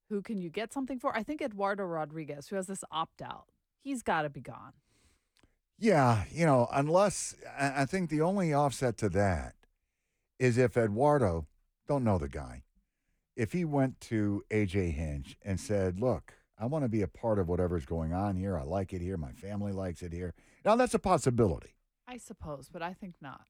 [0.09, 1.15] Who can you get something for?
[1.15, 3.45] I think Eduardo Rodriguez, who has this opt out,
[3.81, 4.73] he's got to be gone.
[5.79, 6.23] yeah.
[6.31, 9.55] You know, unless I I think the only offset to that
[10.39, 11.47] is if Eduardo
[11.87, 12.63] don't know the guy,
[13.35, 17.39] if he went to AJ Hinch and said, "Look, I want to be a part
[17.39, 18.57] of whatever's going on here.
[18.57, 19.17] I like it here.
[19.17, 21.75] My family likes it here." Now that's a possibility.
[22.07, 23.45] I suppose, but I think not.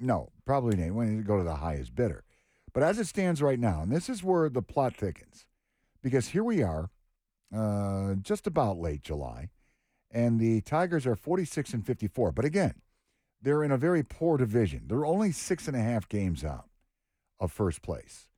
[0.00, 0.94] No, probably not.
[0.94, 2.24] When you go to the highest bidder.
[2.72, 5.46] But as it stands right now, and this is where the plot thickens,
[6.02, 6.90] because here we are,
[7.54, 9.50] uh, just about late July,
[10.10, 12.32] and the Tigers are 46 and 54.
[12.32, 12.74] But again,
[13.42, 14.84] they're in a very poor division.
[14.86, 16.68] They're only six and a half games out
[17.38, 18.28] of first place.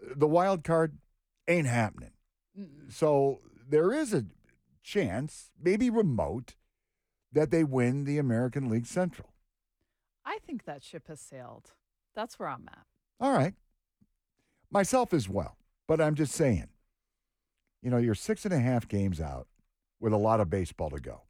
[0.00, 0.98] The wild card
[1.48, 2.12] ain't happening.
[2.88, 4.26] So there is a
[4.82, 6.54] chance, maybe remote,
[7.32, 9.31] that they win the American League Central.
[10.24, 11.72] I think that ship has sailed.
[12.14, 12.86] That's where I'm at.
[13.20, 13.54] All right.
[14.70, 15.56] Myself as well.
[15.88, 16.68] But I'm just saying,
[17.82, 19.48] you know, you're six and a half games out
[20.00, 21.22] with a lot of baseball to go.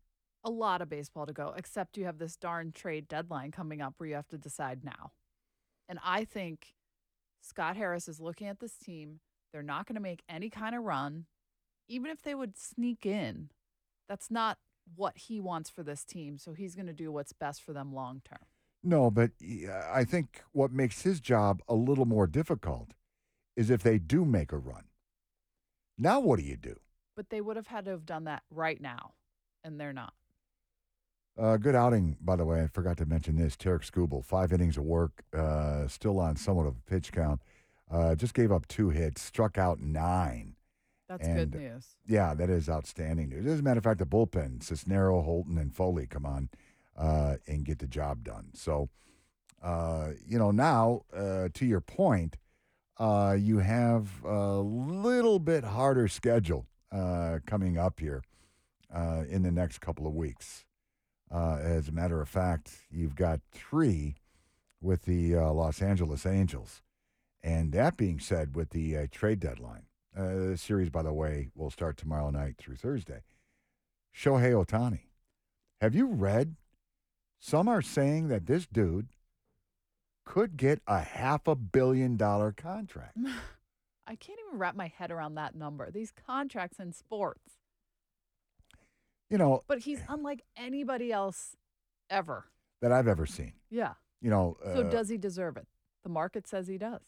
[0.44, 3.94] A lot of baseball to go, except you have this darn trade deadline coming up
[3.96, 5.12] where you have to decide now.
[5.88, 6.74] And I think
[7.40, 9.20] Scott Harris is looking at this team.
[9.52, 11.26] They're not going to make any kind of run.
[11.88, 13.50] Even if they would sneak in,
[14.08, 14.58] that's not
[14.96, 16.38] what he wants for this team.
[16.38, 18.46] So he's going to do what's best for them long term.
[18.84, 19.30] No, but
[19.92, 22.90] I think what makes his job a little more difficult
[23.56, 24.84] is if they do make a run.
[25.98, 26.76] Now, what do you do?
[27.16, 29.12] But they would have had to have done that right now,
[29.62, 30.14] and they're not.
[31.38, 32.62] Uh, good outing, by the way.
[32.62, 33.56] I forgot to mention this.
[33.56, 37.40] Tarik Skubal, five innings of work, uh, still on somewhat of a pitch count.
[37.90, 40.56] Uh, just gave up two hits, struck out nine.
[41.08, 41.96] That's And- good news.
[42.06, 43.46] Yeah, that is outstanding news.
[43.46, 46.48] As a matter of fact, the bullpen, Cisnero, Holton, and Foley come on
[46.96, 48.50] uh, and get the job done.
[48.54, 48.88] So,
[49.62, 52.36] uh, you know, now uh, to your point,
[52.98, 58.22] uh, you have a little bit harder schedule uh, coming up here
[58.94, 60.64] uh, in the next couple of weeks.
[61.30, 64.16] As a matter of fact, you've got three
[64.82, 66.82] with the Los Angeles Angels.
[67.42, 71.96] And that being said, with the trade deadline, the series, by the way, will start
[71.96, 73.22] tomorrow night through Thursday.
[74.14, 75.06] Shohei Ohtani.
[75.80, 76.56] Have you read?
[77.44, 79.08] Some are saying that this dude
[80.24, 83.16] could get a half a billion dollar contract.
[84.06, 85.90] I can't even wrap my head around that number.
[85.90, 87.54] These contracts in sports.
[89.28, 91.56] You know, But he's unlike anybody else
[92.08, 92.44] ever.
[92.80, 93.54] that I've ever seen.
[93.70, 93.94] Yeah.
[94.20, 95.66] You know, So uh, does he deserve it?
[96.04, 97.00] The market says he does.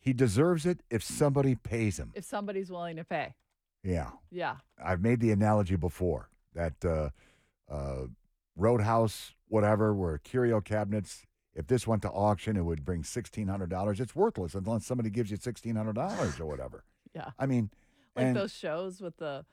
[0.00, 2.10] he deserves it if somebody pays him.
[2.16, 3.34] If somebody's willing to pay.
[3.84, 4.10] Yeah.
[4.32, 4.56] Yeah.
[4.84, 7.10] I've made the analogy before that uh,
[7.72, 8.06] uh,
[8.56, 14.00] Roadhouse, whatever, where curio cabinets, if this went to auction, it would bring $1,600.
[14.00, 16.84] It's worthless unless somebody gives you $1,600 or whatever.
[17.14, 17.30] Yeah.
[17.38, 17.70] I mean,
[18.16, 19.44] Like and- those shows with the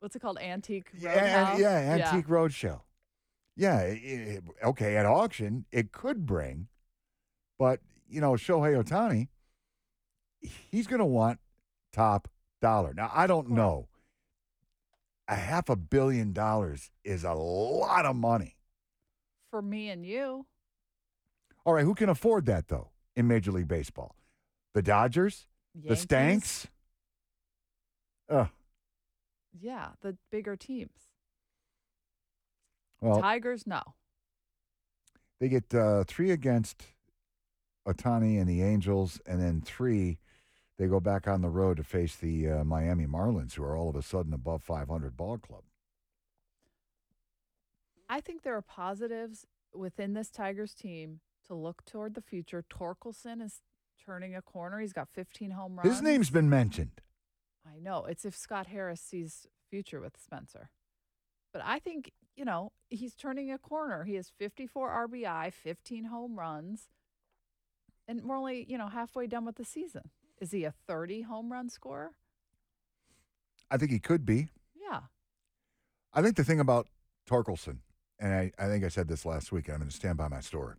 [0.00, 0.38] what's it called?
[0.38, 1.10] Antique yeah,
[1.40, 1.60] Roadhouse?
[1.60, 1.68] yeah,
[2.10, 2.80] Antique Roadshow.
[3.54, 6.68] Yeah, i- i- okay, at auction, it could bring,
[7.58, 9.28] but, you know, Shohei Ohtani,
[10.40, 11.38] he's going to want
[11.92, 12.28] top
[12.62, 12.94] dollar.
[12.94, 13.88] Now, I don't know.
[15.32, 18.58] A half a billion dollars is a lot of money.
[19.50, 20.44] For me and you.
[21.64, 24.14] All right, who can afford that, though, in Major League Baseball?
[24.74, 25.46] The Dodgers?
[25.74, 26.02] The Yankees?
[26.02, 26.66] Stanks?
[28.28, 28.48] Ugh.
[29.58, 31.08] Yeah, the bigger teams.
[33.00, 33.80] Well, Tigers, no.
[35.40, 36.82] They get uh, three against
[37.88, 40.18] Ohtani and the Angels, and then three.
[40.78, 43.90] They go back on the road to face the uh, Miami Marlins, who are all
[43.90, 45.62] of a sudden above 500 ball club.
[48.08, 52.64] I think there are positives within this Tigers team to look toward the future.
[52.70, 53.60] Torkelson is
[54.04, 54.80] turning a corner.
[54.80, 55.88] He's got 15 home runs.
[55.88, 57.00] His name's been mentioned.
[57.66, 58.04] I know.
[58.04, 60.70] It's if Scott Harris sees future with Spencer.
[61.52, 64.04] But I think, you know, he's turning a corner.
[64.04, 66.88] He has 54 RBI, 15 home runs,
[68.08, 70.10] and we're only, you know, halfway done with the season.
[70.42, 72.10] Is he a 30 home run scorer?
[73.70, 74.48] I think he could be.
[74.74, 75.02] Yeah.
[76.12, 76.88] I think the thing about
[77.30, 77.78] Torkelson,
[78.18, 80.26] and I, I think I said this last week, and I'm going to stand by
[80.26, 80.74] my story.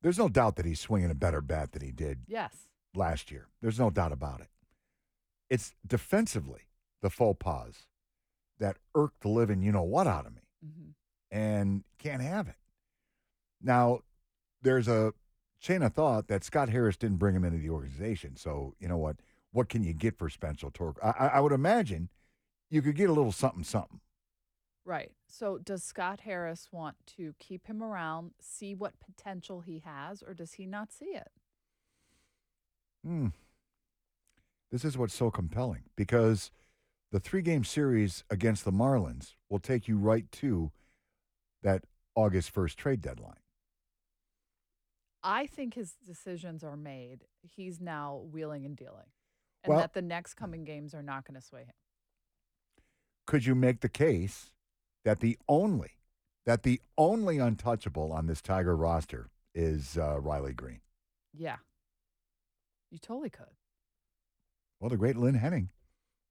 [0.00, 2.54] There's no doubt that he's swinging a better bat than he did Yes.
[2.94, 3.48] last year.
[3.60, 4.48] There's no doubt about it.
[5.50, 6.62] It's defensively
[7.02, 7.84] the faux pas
[8.58, 10.90] that irk the living you know what out of me hmm
[11.30, 12.56] and can't have it.
[13.62, 14.00] Now,
[14.62, 15.12] there's a
[15.60, 18.36] chain of thought that Scott Harris didn't bring him into the organization.
[18.36, 19.16] So, you know what?
[19.52, 20.98] What can you get for Spencer Torque?
[21.02, 22.08] I, I- would imagine
[22.70, 24.00] you could get a little something, something.
[24.84, 25.12] Right.
[25.26, 30.34] So does Scott Harris want to keep him around, see what potential he has, or
[30.34, 31.28] does he not see it?
[33.04, 33.28] Hmm.
[34.70, 36.50] This is what's so compelling because
[37.12, 40.70] the three game series against the Marlins will take you right to
[41.62, 43.34] that August 1st trade deadline.
[45.22, 47.24] I think his decisions are made.
[47.42, 49.12] He's now wheeling and dealing.
[49.62, 51.74] And Well- that the next coming games are not going to sway him.
[53.26, 54.52] Could you make the case
[55.04, 55.92] that the only
[56.46, 60.80] that the only untouchable on this Tiger roster is uh, Riley Greene?
[61.32, 61.58] Yeah.
[62.90, 63.54] You totally could.
[64.80, 65.68] Well, the great Lynn Henning,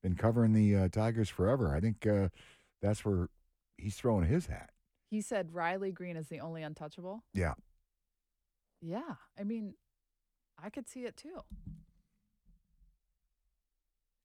[0.01, 1.73] been covering the uh, Tigers forever.
[1.73, 2.29] I think uh,
[2.81, 3.29] that's where
[3.77, 4.71] he's throwing his hat.
[5.09, 7.23] He said Riley Greene is the only untouchable.
[7.33, 7.53] Yeah.
[8.81, 9.15] Yeah.
[9.39, 9.73] I mean,
[10.61, 11.41] I could see it too.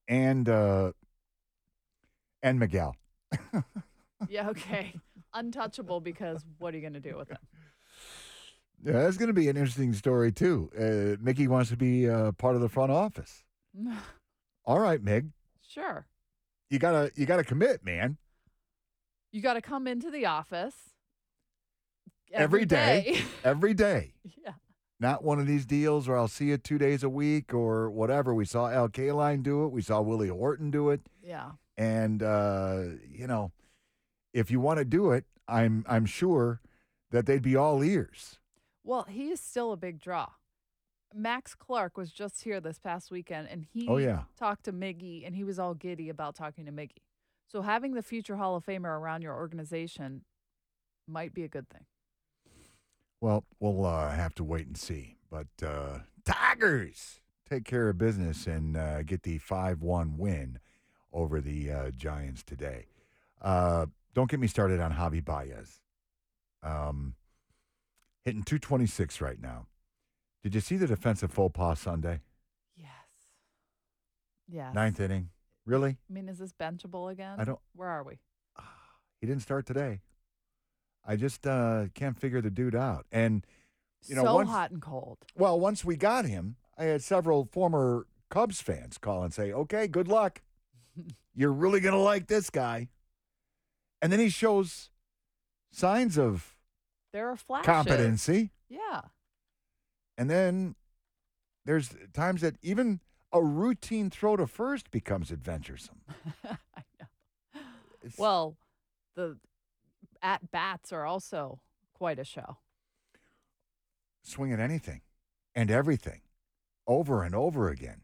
[0.08, 0.92] And uh,
[2.42, 2.96] and Miguel.
[4.28, 4.94] Yeah, okay.
[5.34, 7.38] untouchable because what are you going to do with him?
[8.82, 10.70] Yeah, that's going to be an interesting story too.
[10.78, 13.44] Uh, Mickey wants to be uh, part of the front office.
[14.64, 15.30] All right, Mig,
[15.66, 16.06] sure.
[16.70, 18.16] you gotta you gotta commit, man.
[19.30, 20.93] You got to come into the office
[22.32, 23.22] Every day.
[23.44, 24.52] Every day, yeah.
[24.98, 28.34] not one of these deals where I'll see you two days a week or whatever.
[28.34, 29.68] We saw Al Kaline do it.
[29.68, 31.02] We saw Willie Horton do it.
[31.22, 31.52] Yeah.
[31.76, 33.52] And uh, you know,
[34.32, 36.60] if you want to do it, I'm I'm sure
[37.10, 38.38] that they'd be all ears.
[38.82, 40.28] Well, he is still a big draw.
[41.14, 44.24] Max Clark was just here this past weekend and he Oh, yeah.
[44.36, 47.02] talked to Miggy and he was all giddy about talking to Miggy.
[47.46, 50.22] So having the future Hall of Famer around your organization
[51.06, 51.84] might be a good thing.
[53.24, 55.16] Well, we'll uh, have to wait and see.
[55.30, 60.58] But uh, Tigers take care of business and uh, get the 5 1 win
[61.10, 62.84] over the uh, Giants today.
[63.40, 65.80] Uh, don't get me started on Javi Baez.
[66.62, 67.14] Um,
[68.26, 69.68] hitting 226 right now.
[70.42, 72.20] Did you see the defensive faux pas Sunday?
[72.76, 72.90] Yes.
[74.46, 74.74] Yes.
[74.74, 75.30] Ninth inning.
[75.64, 75.96] Really?
[76.10, 77.36] I mean, is this benchable again?
[77.40, 77.60] I don't.
[77.74, 78.18] Where are we?
[79.22, 80.00] He didn't start today.
[81.04, 83.06] I just uh, can't figure the dude out.
[83.12, 83.46] And
[84.06, 85.18] you know, so once- hot and cold.
[85.36, 89.86] well, once we got him, I had several former Cubs fans call and say, "Okay,
[89.86, 90.42] good luck.
[91.34, 92.88] You're really gonna like this guy."
[94.02, 94.90] And then he shows
[95.72, 96.56] signs of
[97.12, 97.66] There are flashes.
[97.66, 99.02] competency, Yeah.
[100.18, 100.74] and then
[101.64, 103.00] there's times that even
[103.32, 106.00] a routine throw to first becomes adventuresome.
[106.44, 107.60] I know.
[108.02, 108.56] It's- Well,
[109.14, 109.38] the
[110.24, 111.60] at bats are also
[111.92, 112.56] quite a show.
[114.22, 115.02] swing at anything
[115.54, 116.22] and everything
[116.86, 118.00] over and over again.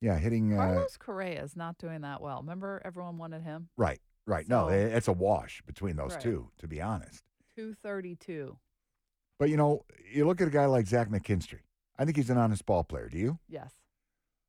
[0.00, 2.40] Yeah, hitting uh, Carlos Correa is not doing that well.
[2.40, 3.68] Remember, everyone wanted him.
[3.76, 4.48] right, right.
[4.48, 6.22] No, So- it's a wash between those Right.
[6.22, 7.22] two, to be honest.
[7.54, 8.58] Two thirty-two.
[9.38, 11.60] But you know, you look at a guy like Zach McKinstry.
[11.98, 13.08] I think he's an honest ball player.
[13.10, 13.38] Do you?
[13.46, 13.74] Yes.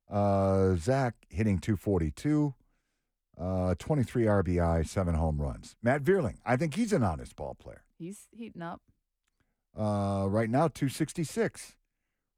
[0.08, 2.54] Uh, Zach hitting 242,
[3.38, 5.76] uh, 23 RBI, seven home runs.
[5.82, 6.36] Matt Vierling.
[6.44, 7.82] I think he's an honest ball player.
[7.98, 8.80] He's heating up.
[9.76, 11.76] Uh, right now, 266.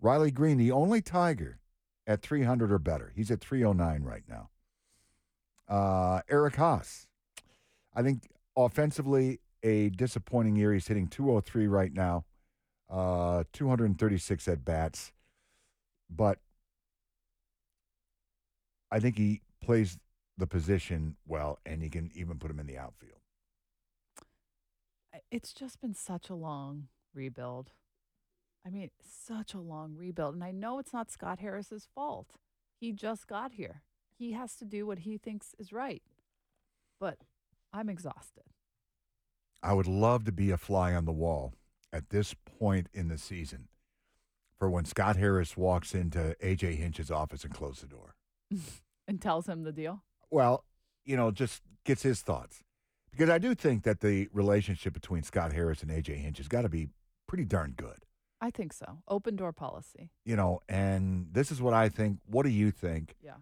[0.00, 1.58] Riley Greene, the only Tiger
[2.06, 3.12] at 300 or better.
[3.14, 4.50] He's at 309 right now.
[5.68, 7.06] Uh, Eric Haase.
[7.94, 10.72] I think offensively, a disappointing year.
[10.72, 12.24] He's hitting 203 right now,
[12.88, 15.12] uh, 236 at bats.
[16.08, 16.38] But
[18.90, 19.98] I think he plays
[20.38, 23.20] the position well, and you can even put him in the outfield.
[25.30, 27.70] It's just been such a long rebuild.
[28.66, 30.34] I mean, such a long rebuild.
[30.34, 32.34] And I know it's not Scott Harris's fault.
[32.78, 33.82] He just got here.
[34.18, 36.02] He has to do what he thinks is right.
[37.00, 37.18] But
[37.72, 38.44] I'm exhausted.
[39.62, 41.54] I would love to be a fly on the wall
[41.92, 43.68] at this point in the season
[44.58, 48.16] for when Scott Harris walks into AJ Hinch's office and closes the door.
[49.08, 50.02] and tells him the deal.
[50.30, 50.64] Well,
[51.04, 52.62] you know, just gets his thoughts.
[53.10, 56.62] Because I do think that the relationship between Scott Harris and AJ Hinch has got
[56.62, 56.88] to be
[57.26, 58.04] pretty darn good.
[58.40, 58.98] I think so.
[59.08, 60.10] Open door policy.
[60.24, 62.18] You know, and this is what I think.
[62.26, 63.16] What do you think?
[63.22, 63.36] Yeah.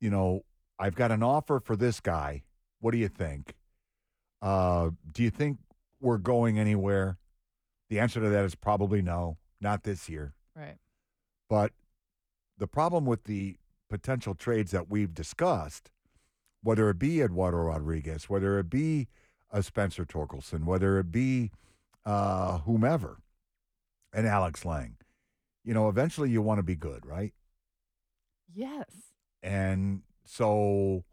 [0.00, 0.44] You know,
[0.78, 2.44] I've got an offer for this guy.
[2.80, 3.54] What do you think?
[4.40, 5.58] Uh, do you think
[6.00, 7.18] we're going anywhere?
[7.90, 10.32] The answer to that is probably no, not this year.
[10.56, 10.76] Right.
[11.50, 11.72] But
[12.56, 13.56] the problem with the
[13.90, 15.90] potential trades that we've discussed,
[16.62, 19.08] whether it be Eduardo Rodriguez, whether it be
[19.50, 21.50] a Spencer Torkelson, whether it be
[22.04, 23.18] uh, whomever,
[24.12, 24.96] and Alex Lange,
[25.64, 27.32] you know, eventually you want to be good, right?
[28.54, 28.86] Yes.
[29.42, 31.04] And so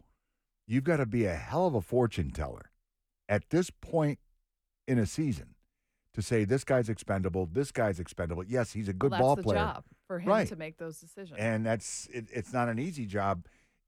[0.66, 2.72] you've got to be a hell of a fortune teller
[3.30, 4.20] at this point
[4.88, 5.56] in a season
[6.14, 8.44] to say this guy's expendable, this guy's expendable.
[8.44, 9.60] Yes, he's a good well, ball player.
[9.60, 10.48] job for him Right.
[10.48, 11.38] to make those decisions.
[11.40, 13.46] And that's it, it's not an easy job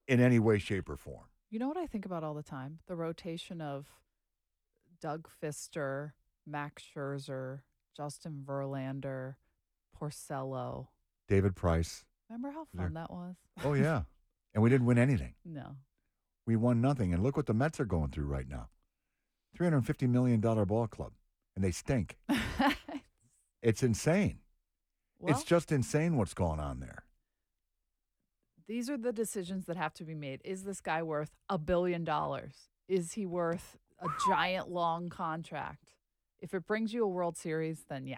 [0.08, 1.26] in any way, shape, or form.
[1.50, 2.80] You know what I think about all the time?
[2.88, 3.88] The rotation of
[5.02, 6.12] Doug Fister,
[6.46, 7.62] Max Scherzer,
[7.96, 9.36] Justin Verlander,
[10.00, 10.88] Porcello.
[11.28, 12.06] David Price.
[12.30, 13.36] Remember how fun that was?
[13.64, 14.04] Oh yeah.
[14.54, 15.34] and we didn't win anything.
[15.44, 15.76] No.
[16.46, 17.14] We won nothing.
[17.14, 18.70] And look what the Mets are going through right now.
[19.60, 21.14] $350 million ball club.
[21.56, 22.18] And they stink.
[23.62, 24.40] It's insane.
[25.20, 27.04] well, it's just insane what's going on there.
[28.70, 30.42] These are the decisions that have to be made.
[30.46, 32.54] Is this guy worth a billion dollars?
[32.88, 35.96] Is he worth a giant long contract?
[36.40, 38.18] If it brings you a World Series, then yeah.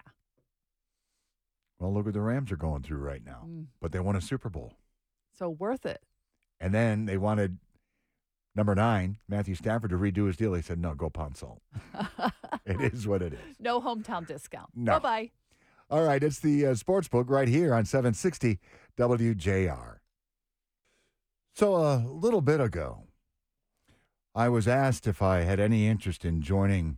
[1.79, 3.45] Well, look what the Rams are going through right now.
[3.47, 3.67] Mm.
[3.81, 4.73] But they won a Super Bowl.
[5.39, 6.01] So worth it.
[6.59, 7.57] And then they wanted
[8.53, 10.53] number nine, Matthew Stafford, to redo his deal.
[10.53, 11.61] He said, no, go pound salt.
[12.65, 13.39] it is what it is.
[13.57, 14.69] no hometown discount.
[14.75, 14.99] No.
[14.99, 15.31] Bye bye.
[15.89, 18.59] All right, it's the uh, sports book right here on 760
[18.97, 20.00] WJR.
[21.61, 23.03] So, a little bit ago,
[24.33, 26.97] I was asked if I had any interest in joining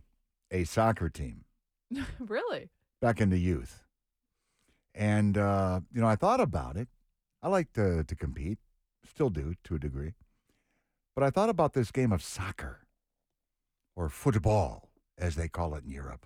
[0.50, 1.44] a soccer team
[2.18, 2.70] really?
[2.98, 3.84] back in the youth.
[4.94, 6.88] And, uh, you know, I thought about it.
[7.42, 8.56] I like to, to compete,
[9.06, 10.14] still do to a degree.
[11.14, 12.86] But I thought about this game of soccer
[13.94, 14.88] or football,
[15.18, 16.24] as they call it in Europe.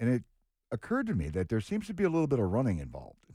[0.00, 0.22] And it
[0.70, 3.34] occurred to me that there seems to be a little bit of running involved.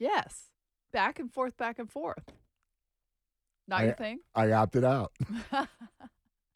[0.00, 0.50] yes.
[0.92, 2.32] Back and forth, back and forth.
[3.68, 4.20] Not I- your thing?
[4.34, 5.12] I opted out.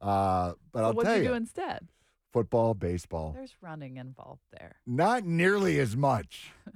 [0.00, 1.88] Uh, but so I'll tell you you, do instead?
[2.32, 4.76] football, baseball, There's running involved there.
[4.86, 6.52] not nearly as much.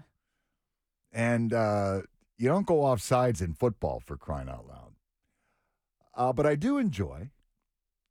[1.12, 2.01] And uh,
[2.39, 4.93] you don't go off sides in football for crying out loud.
[6.16, 7.28] Uh, but I do enjoy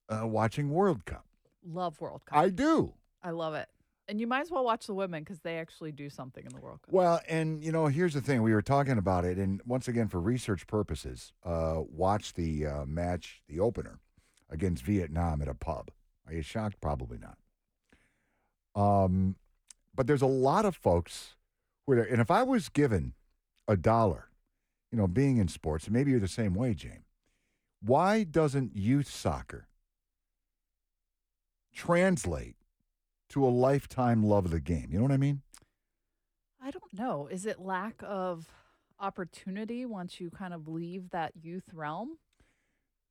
[0.07, 1.25] uh, watching World Cup.
[1.65, 2.37] Love World Cup.
[2.37, 2.93] I do.
[3.23, 3.67] I love it.
[4.07, 6.59] And you might as well watch the women because they actually do something in the
[6.59, 6.93] World Cup.
[6.93, 10.07] Well, and you know, here's the thing: we were talking about it, and once again,
[10.07, 13.99] for research purposes, uh, watch the uh, match, the opener
[14.49, 15.91] against Vietnam at a pub.
[16.27, 16.81] Are you shocked?
[16.81, 17.37] Probably not.
[18.75, 19.35] Um,
[19.95, 21.35] but there's a lot of folks
[21.85, 23.13] who are there, and if I was given
[23.67, 24.27] a dollar,
[24.91, 27.05] you know, being in sports, and maybe you're the same way, James.
[27.81, 29.67] Why doesn't youth soccer
[31.73, 32.55] translate
[33.31, 34.87] to a lifetime love of the game?
[34.91, 35.41] You know what I mean?
[36.61, 37.27] I don't know.
[37.27, 38.47] Is it lack of
[38.99, 42.17] opportunity once you kind of leave that youth realm?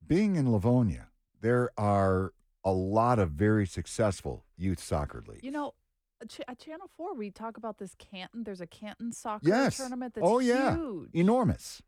[0.07, 1.09] being in Livonia,
[1.43, 2.33] there are
[2.65, 5.45] a lot of very successful youth soccer leagues.
[5.45, 5.75] You know,
[6.23, 8.43] at Ch- at Channel 4, we talk about this Canton.
[8.45, 9.77] There's a Canton soccer Yes.
[9.77, 10.75] tournament that's Oh, yeah.
[10.75, 11.11] huge.
[11.13, 11.83] enormous.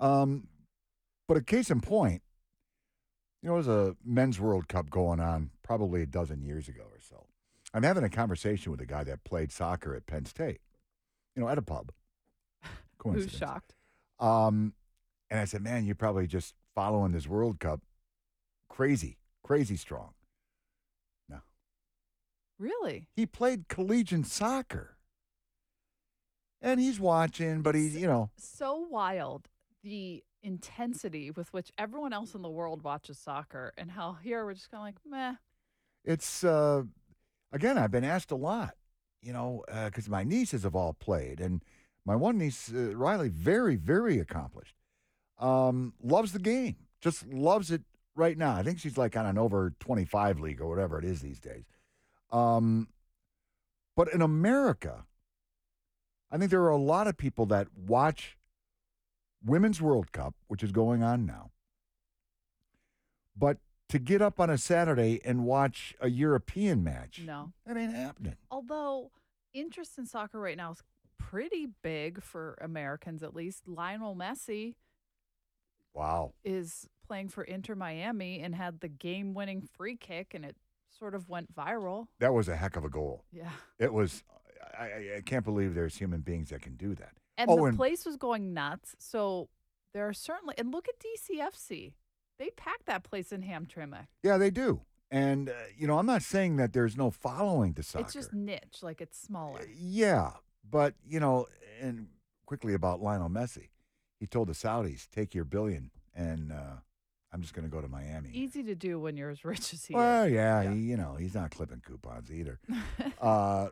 [0.00, 0.48] Um,
[1.28, 2.22] but a case in point,
[3.42, 7.00] you know, there's a men's World Cup going on probably a dozen years ago or
[7.00, 7.23] so.
[7.74, 10.60] I'm having a conversation with a guy that played soccer at Penn State,
[11.34, 11.90] you know, at a pub.
[13.02, 13.74] Who's shocked?
[14.20, 14.74] Um,
[15.28, 17.80] and I said, man, you're probably just following this World Cup
[18.68, 20.10] crazy, crazy strong.
[21.28, 21.38] No.
[22.60, 23.08] Really?
[23.16, 24.96] he played collegiate soccer.
[26.62, 29.48] And he's watching, but he's, you know, So wild
[29.82, 34.54] the intensity with which everyone else in the world watches soccer and how here we're
[34.54, 35.34] just kind of like, meh.
[36.04, 36.84] it's, uh,
[37.54, 38.74] again, I've been asked a lot,
[39.22, 41.40] you know, because my nieces have all played.
[41.40, 41.62] And
[42.04, 44.74] my one niece, uh, Riley, very, very accomplished,
[45.38, 47.82] um, loves the game, just loves it
[48.16, 48.54] right now.
[48.54, 51.64] I think she's like on an over 25 league or whatever it is these days.
[52.30, 52.88] Um,
[53.96, 55.06] but in America,
[56.30, 58.36] I think there are a lot of people that watch
[59.44, 61.50] Women's World Cup, which is going on now.
[63.36, 63.58] But
[63.90, 67.52] to get up on a Saturday and watch a European match, No.
[67.66, 68.36] that ain't happening.
[68.50, 69.10] Although
[69.52, 70.82] interest in soccer right now is
[71.18, 73.66] pretty big for Americans, at least.
[73.68, 74.74] Lionel Messi
[75.94, 76.32] Wow.
[76.44, 80.56] is playing for Inter Miami and had the game winning free kick, and it
[80.90, 82.06] sort of went viral.
[82.20, 83.24] That was a heck of a goal.
[83.32, 83.50] Yeah.
[83.78, 84.24] It was,
[84.78, 87.12] I, I, I can't believe there's human beings that can do that.
[87.36, 88.94] And Oh, the and- place was going nuts.
[88.98, 89.48] So
[89.92, 91.92] there are certainly, and look at DCFC.
[92.38, 94.06] They pack that place in Hamtramck.
[94.22, 94.82] Yeah, they do.
[95.10, 98.04] And, uh, you know, I'm not saying that there's no following to soccer.
[98.04, 99.60] It's just niche, like it's smaller.
[99.60, 100.32] Uh, Yeah,
[100.68, 101.46] but you know,
[101.80, 102.08] and
[102.46, 103.68] quickly about Lionel Messi,
[104.18, 106.76] he told the Saudis, "Take your billion, and uh,
[107.32, 109.84] I'm just going to go to Miami." Easy to do when you're as rich as
[109.84, 110.32] he well, is.
[110.32, 110.72] yeah, Yeah.
[110.72, 112.58] He, you know, he's not clipping coupons either.
[113.20, 113.68] uh,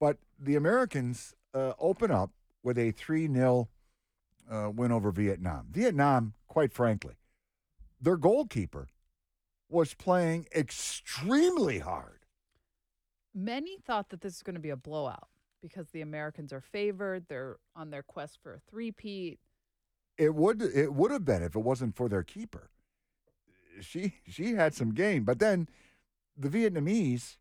[0.00, 2.32] but the Americans uh, open up
[2.62, 3.68] with a three 0
[4.50, 5.68] uh, win over Vietnam.
[5.70, 7.14] Vietnam, quite frankly,
[8.00, 8.88] their goalkeeper
[9.68, 12.26] was playing extremely hard.
[13.34, 15.28] Many thought that this is going to be a blowout
[15.60, 17.26] because the Americans are favored.
[17.28, 19.38] They're on their quest for a three-peat.
[20.16, 22.70] It would it would have been if it wasn't for their keeper.
[23.82, 25.68] She she had some game, but then
[26.36, 27.36] the Vietnamese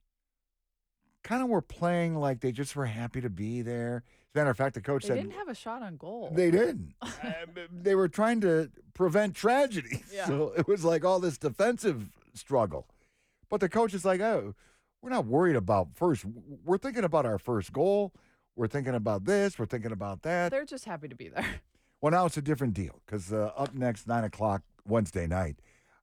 [1.25, 4.03] kind of were playing like they just were happy to be there.
[4.07, 5.97] As a matter of fact, the coach said They said didn't have a shot on
[5.97, 6.31] goal.
[6.33, 6.93] they didn't.
[7.03, 7.31] Uh,
[7.71, 10.27] they were trying to prevent tragedy, Yeah.
[10.27, 12.87] so it was like all this defensive struggle.
[13.49, 14.53] But the coach is like, "Oh,
[15.01, 16.25] we're not worried about first.
[16.63, 18.13] We're thinking about our first goal.
[18.55, 19.57] We're thinking about this.
[19.59, 21.45] We're thinking about that." They're just happy to be there.
[22.01, 25.55] Well, now it's a different deal because uh, up next, 9 o'clock Wednesday night,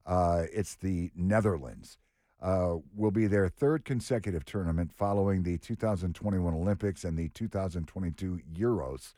[0.05, 1.97] uh, it's the Netherlands.
[2.43, 9.15] Uh, will be their third consecutive tournament following the 2021 Olympics and the 2022 Euros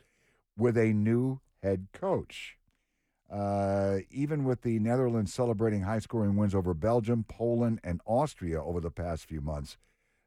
[0.55, 2.57] with a new head coach.
[3.31, 8.79] Uh, even with the Netherlands celebrating high scoring wins over Belgium, Poland, and Austria over
[8.79, 9.77] the past few months,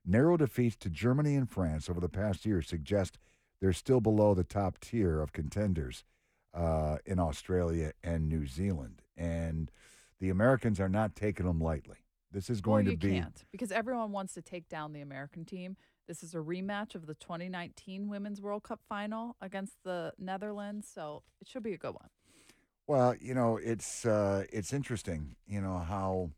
[0.05, 3.17] narrow defeats to Germany and France over the past year suggest
[3.61, 6.05] they're still below the top tier of contenders
[6.53, 9.03] uh, in Australia and New Zealand.
[9.17, 9.71] And
[10.19, 11.99] the Americans are not taking them lightly.
[12.31, 13.21] This is going well, to you be.
[13.21, 15.77] can't because everyone wants to take down the American team.
[16.07, 21.23] This is a rematch of the 2019 Women's World Cup final against the Netherlands, so
[21.41, 22.09] it should be a good one.
[22.87, 26.31] Well, you know, it's uh, it's interesting, you know, how,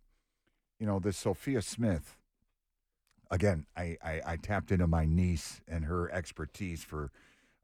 [0.79, 2.17] you know, this Sophia Smith.
[3.31, 7.13] Again, I, I, I tapped into my niece and her expertise for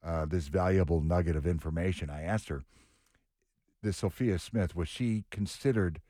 [0.05, 2.09] uh, this valuable nugget of information.
[2.09, 2.62] I asked her,
[3.83, 6.01] this Sophia Smith, was she considered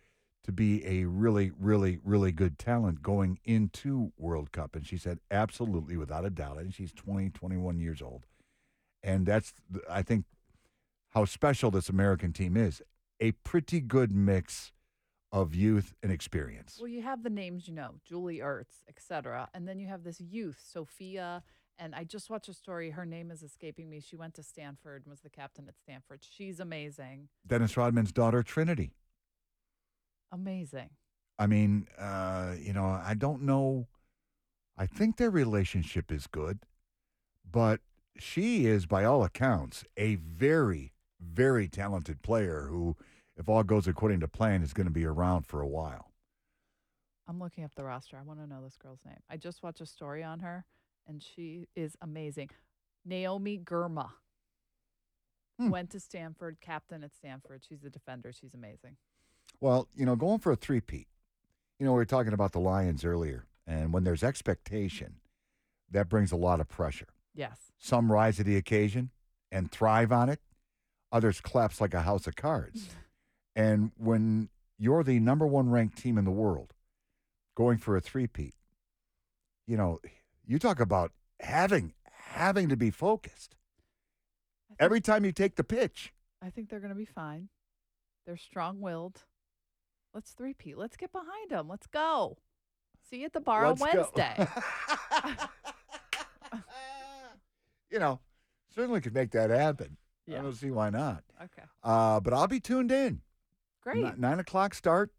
[0.46, 4.74] to be a really, really, really good talent going into World Cup?
[4.74, 6.58] And she said, absolutely, without a doubt.
[6.58, 8.26] And she's 20, 21 years old.
[9.02, 9.52] And that's,
[9.90, 10.24] I think,
[11.10, 12.80] how special this American team is.
[13.20, 14.72] A pretty good mix
[15.32, 16.78] of youth and experience.
[16.80, 20.20] Well, you have the names you know, Julie Ertz, etc., and then you have this
[20.20, 21.42] youth, Sophia.
[21.78, 22.90] And I just watched a story.
[22.90, 24.00] Her name is escaping me.
[24.00, 26.20] She went to Stanford, was the captain at Stanford.
[26.22, 28.92] She's amazing, Dennis Rodman's daughter, Trinity.
[30.32, 30.90] Amazing.
[31.38, 33.86] I mean, uh, you know, I don't know.
[34.78, 36.60] I think their relationship is good,
[37.50, 37.80] but
[38.18, 42.96] she is, by all accounts, a very, very talented player who,
[43.36, 46.12] if all goes according to plan, is going to be around for a while.
[47.28, 48.16] I'm looking up the roster.
[48.16, 49.20] I want to know this girl's name.
[49.28, 50.64] I just watched a story on her,
[51.06, 52.50] and she is amazing.
[53.04, 54.10] Naomi Girma
[55.58, 55.70] Hmm.
[55.70, 57.64] went to Stanford, captain at Stanford.
[57.66, 58.32] She's a defender.
[58.32, 58.96] She's amazing.
[59.60, 61.06] Well, you know, going for a three-peat.
[61.78, 65.16] You know, we were talking about the Lions earlier, and when there's expectation,
[65.90, 67.08] that brings a lot of pressure.
[67.34, 67.72] Yes.
[67.78, 69.10] Some rise to the occasion
[69.52, 70.40] and thrive on it.
[71.12, 72.88] Others collapse like a house of cards.
[73.56, 74.48] and when
[74.78, 76.72] you're the number one ranked team in the world
[77.54, 78.54] going for a three-peat,
[79.66, 80.00] you know,
[80.46, 81.92] you talk about having
[82.30, 83.54] having to be focused
[84.78, 86.12] every time you take the pitch.
[86.42, 87.48] I think they're going to be fine.
[88.26, 89.22] They're strong-willed.
[90.16, 90.78] Let's three-peat.
[90.78, 91.68] Let's get behind them.
[91.68, 92.38] Let's go.
[93.10, 93.88] See you at the bar Let's on.
[93.94, 94.48] Wednesday.
[97.90, 98.20] you know,
[98.74, 99.98] certainly could make that happen.
[100.26, 100.38] Yeah.
[100.38, 101.22] I don't see why not.
[101.44, 101.64] okay.
[101.84, 103.20] Uh, but I'll be tuned in.
[103.82, 104.02] Great.
[104.02, 105.12] Ni- nine o'clock start.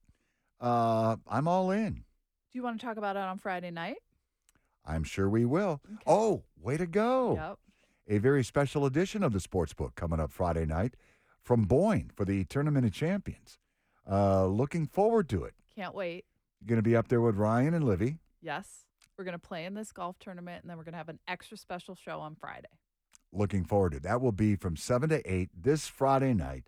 [0.60, 1.94] Uh, I'm all in.
[1.94, 2.02] Do
[2.54, 3.98] you want to talk about it on Friday night?
[4.84, 5.80] I'm sure we will.
[5.86, 6.04] Okay.
[6.08, 7.36] Oh, way to go.
[7.36, 8.18] Yep.
[8.18, 10.96] A very special edition of the Sports Book coming up Friday night
[11.44, 13.60] from Boyne for the Tournament of Champions.
[14.10, 15.54] Uh, looking forward to it.
[15.76, 16.26] Can't wait.
[16.60, 18.18] You're going to be up there with Ryan and Livy.
[18.42, 18.86] Yes.
[19.18, 21.20] We're going to play in this golf tournament and then we're going to have an
[21.28, 22.68] extra special show on Friday.
[23.32, 24.04] Looking forward to it.
[24.04, 26.66] That will be from 7 to 8 this Friday night.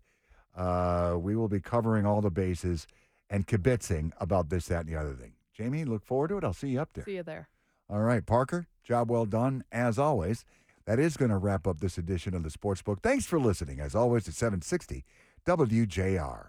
[0.55, 2.87] Uh, we will be covering all the bases
[3.29, 5.33] and kibitzing about this, that, and the other thing.
[5.53, 6.43] Jamie, look forward to it.
[6.43, 7.05] I'll see you up there.
[7.05, 7.49] See you there.
[7.89, 10.45] All right, Parker, job well done as always.
[10.85, 12.99] That is going to wrap up this edition of the Sports Book.
[13.01, 15.05] Thanks for listening, as always, at 760
[15.45, 16.47] WJR.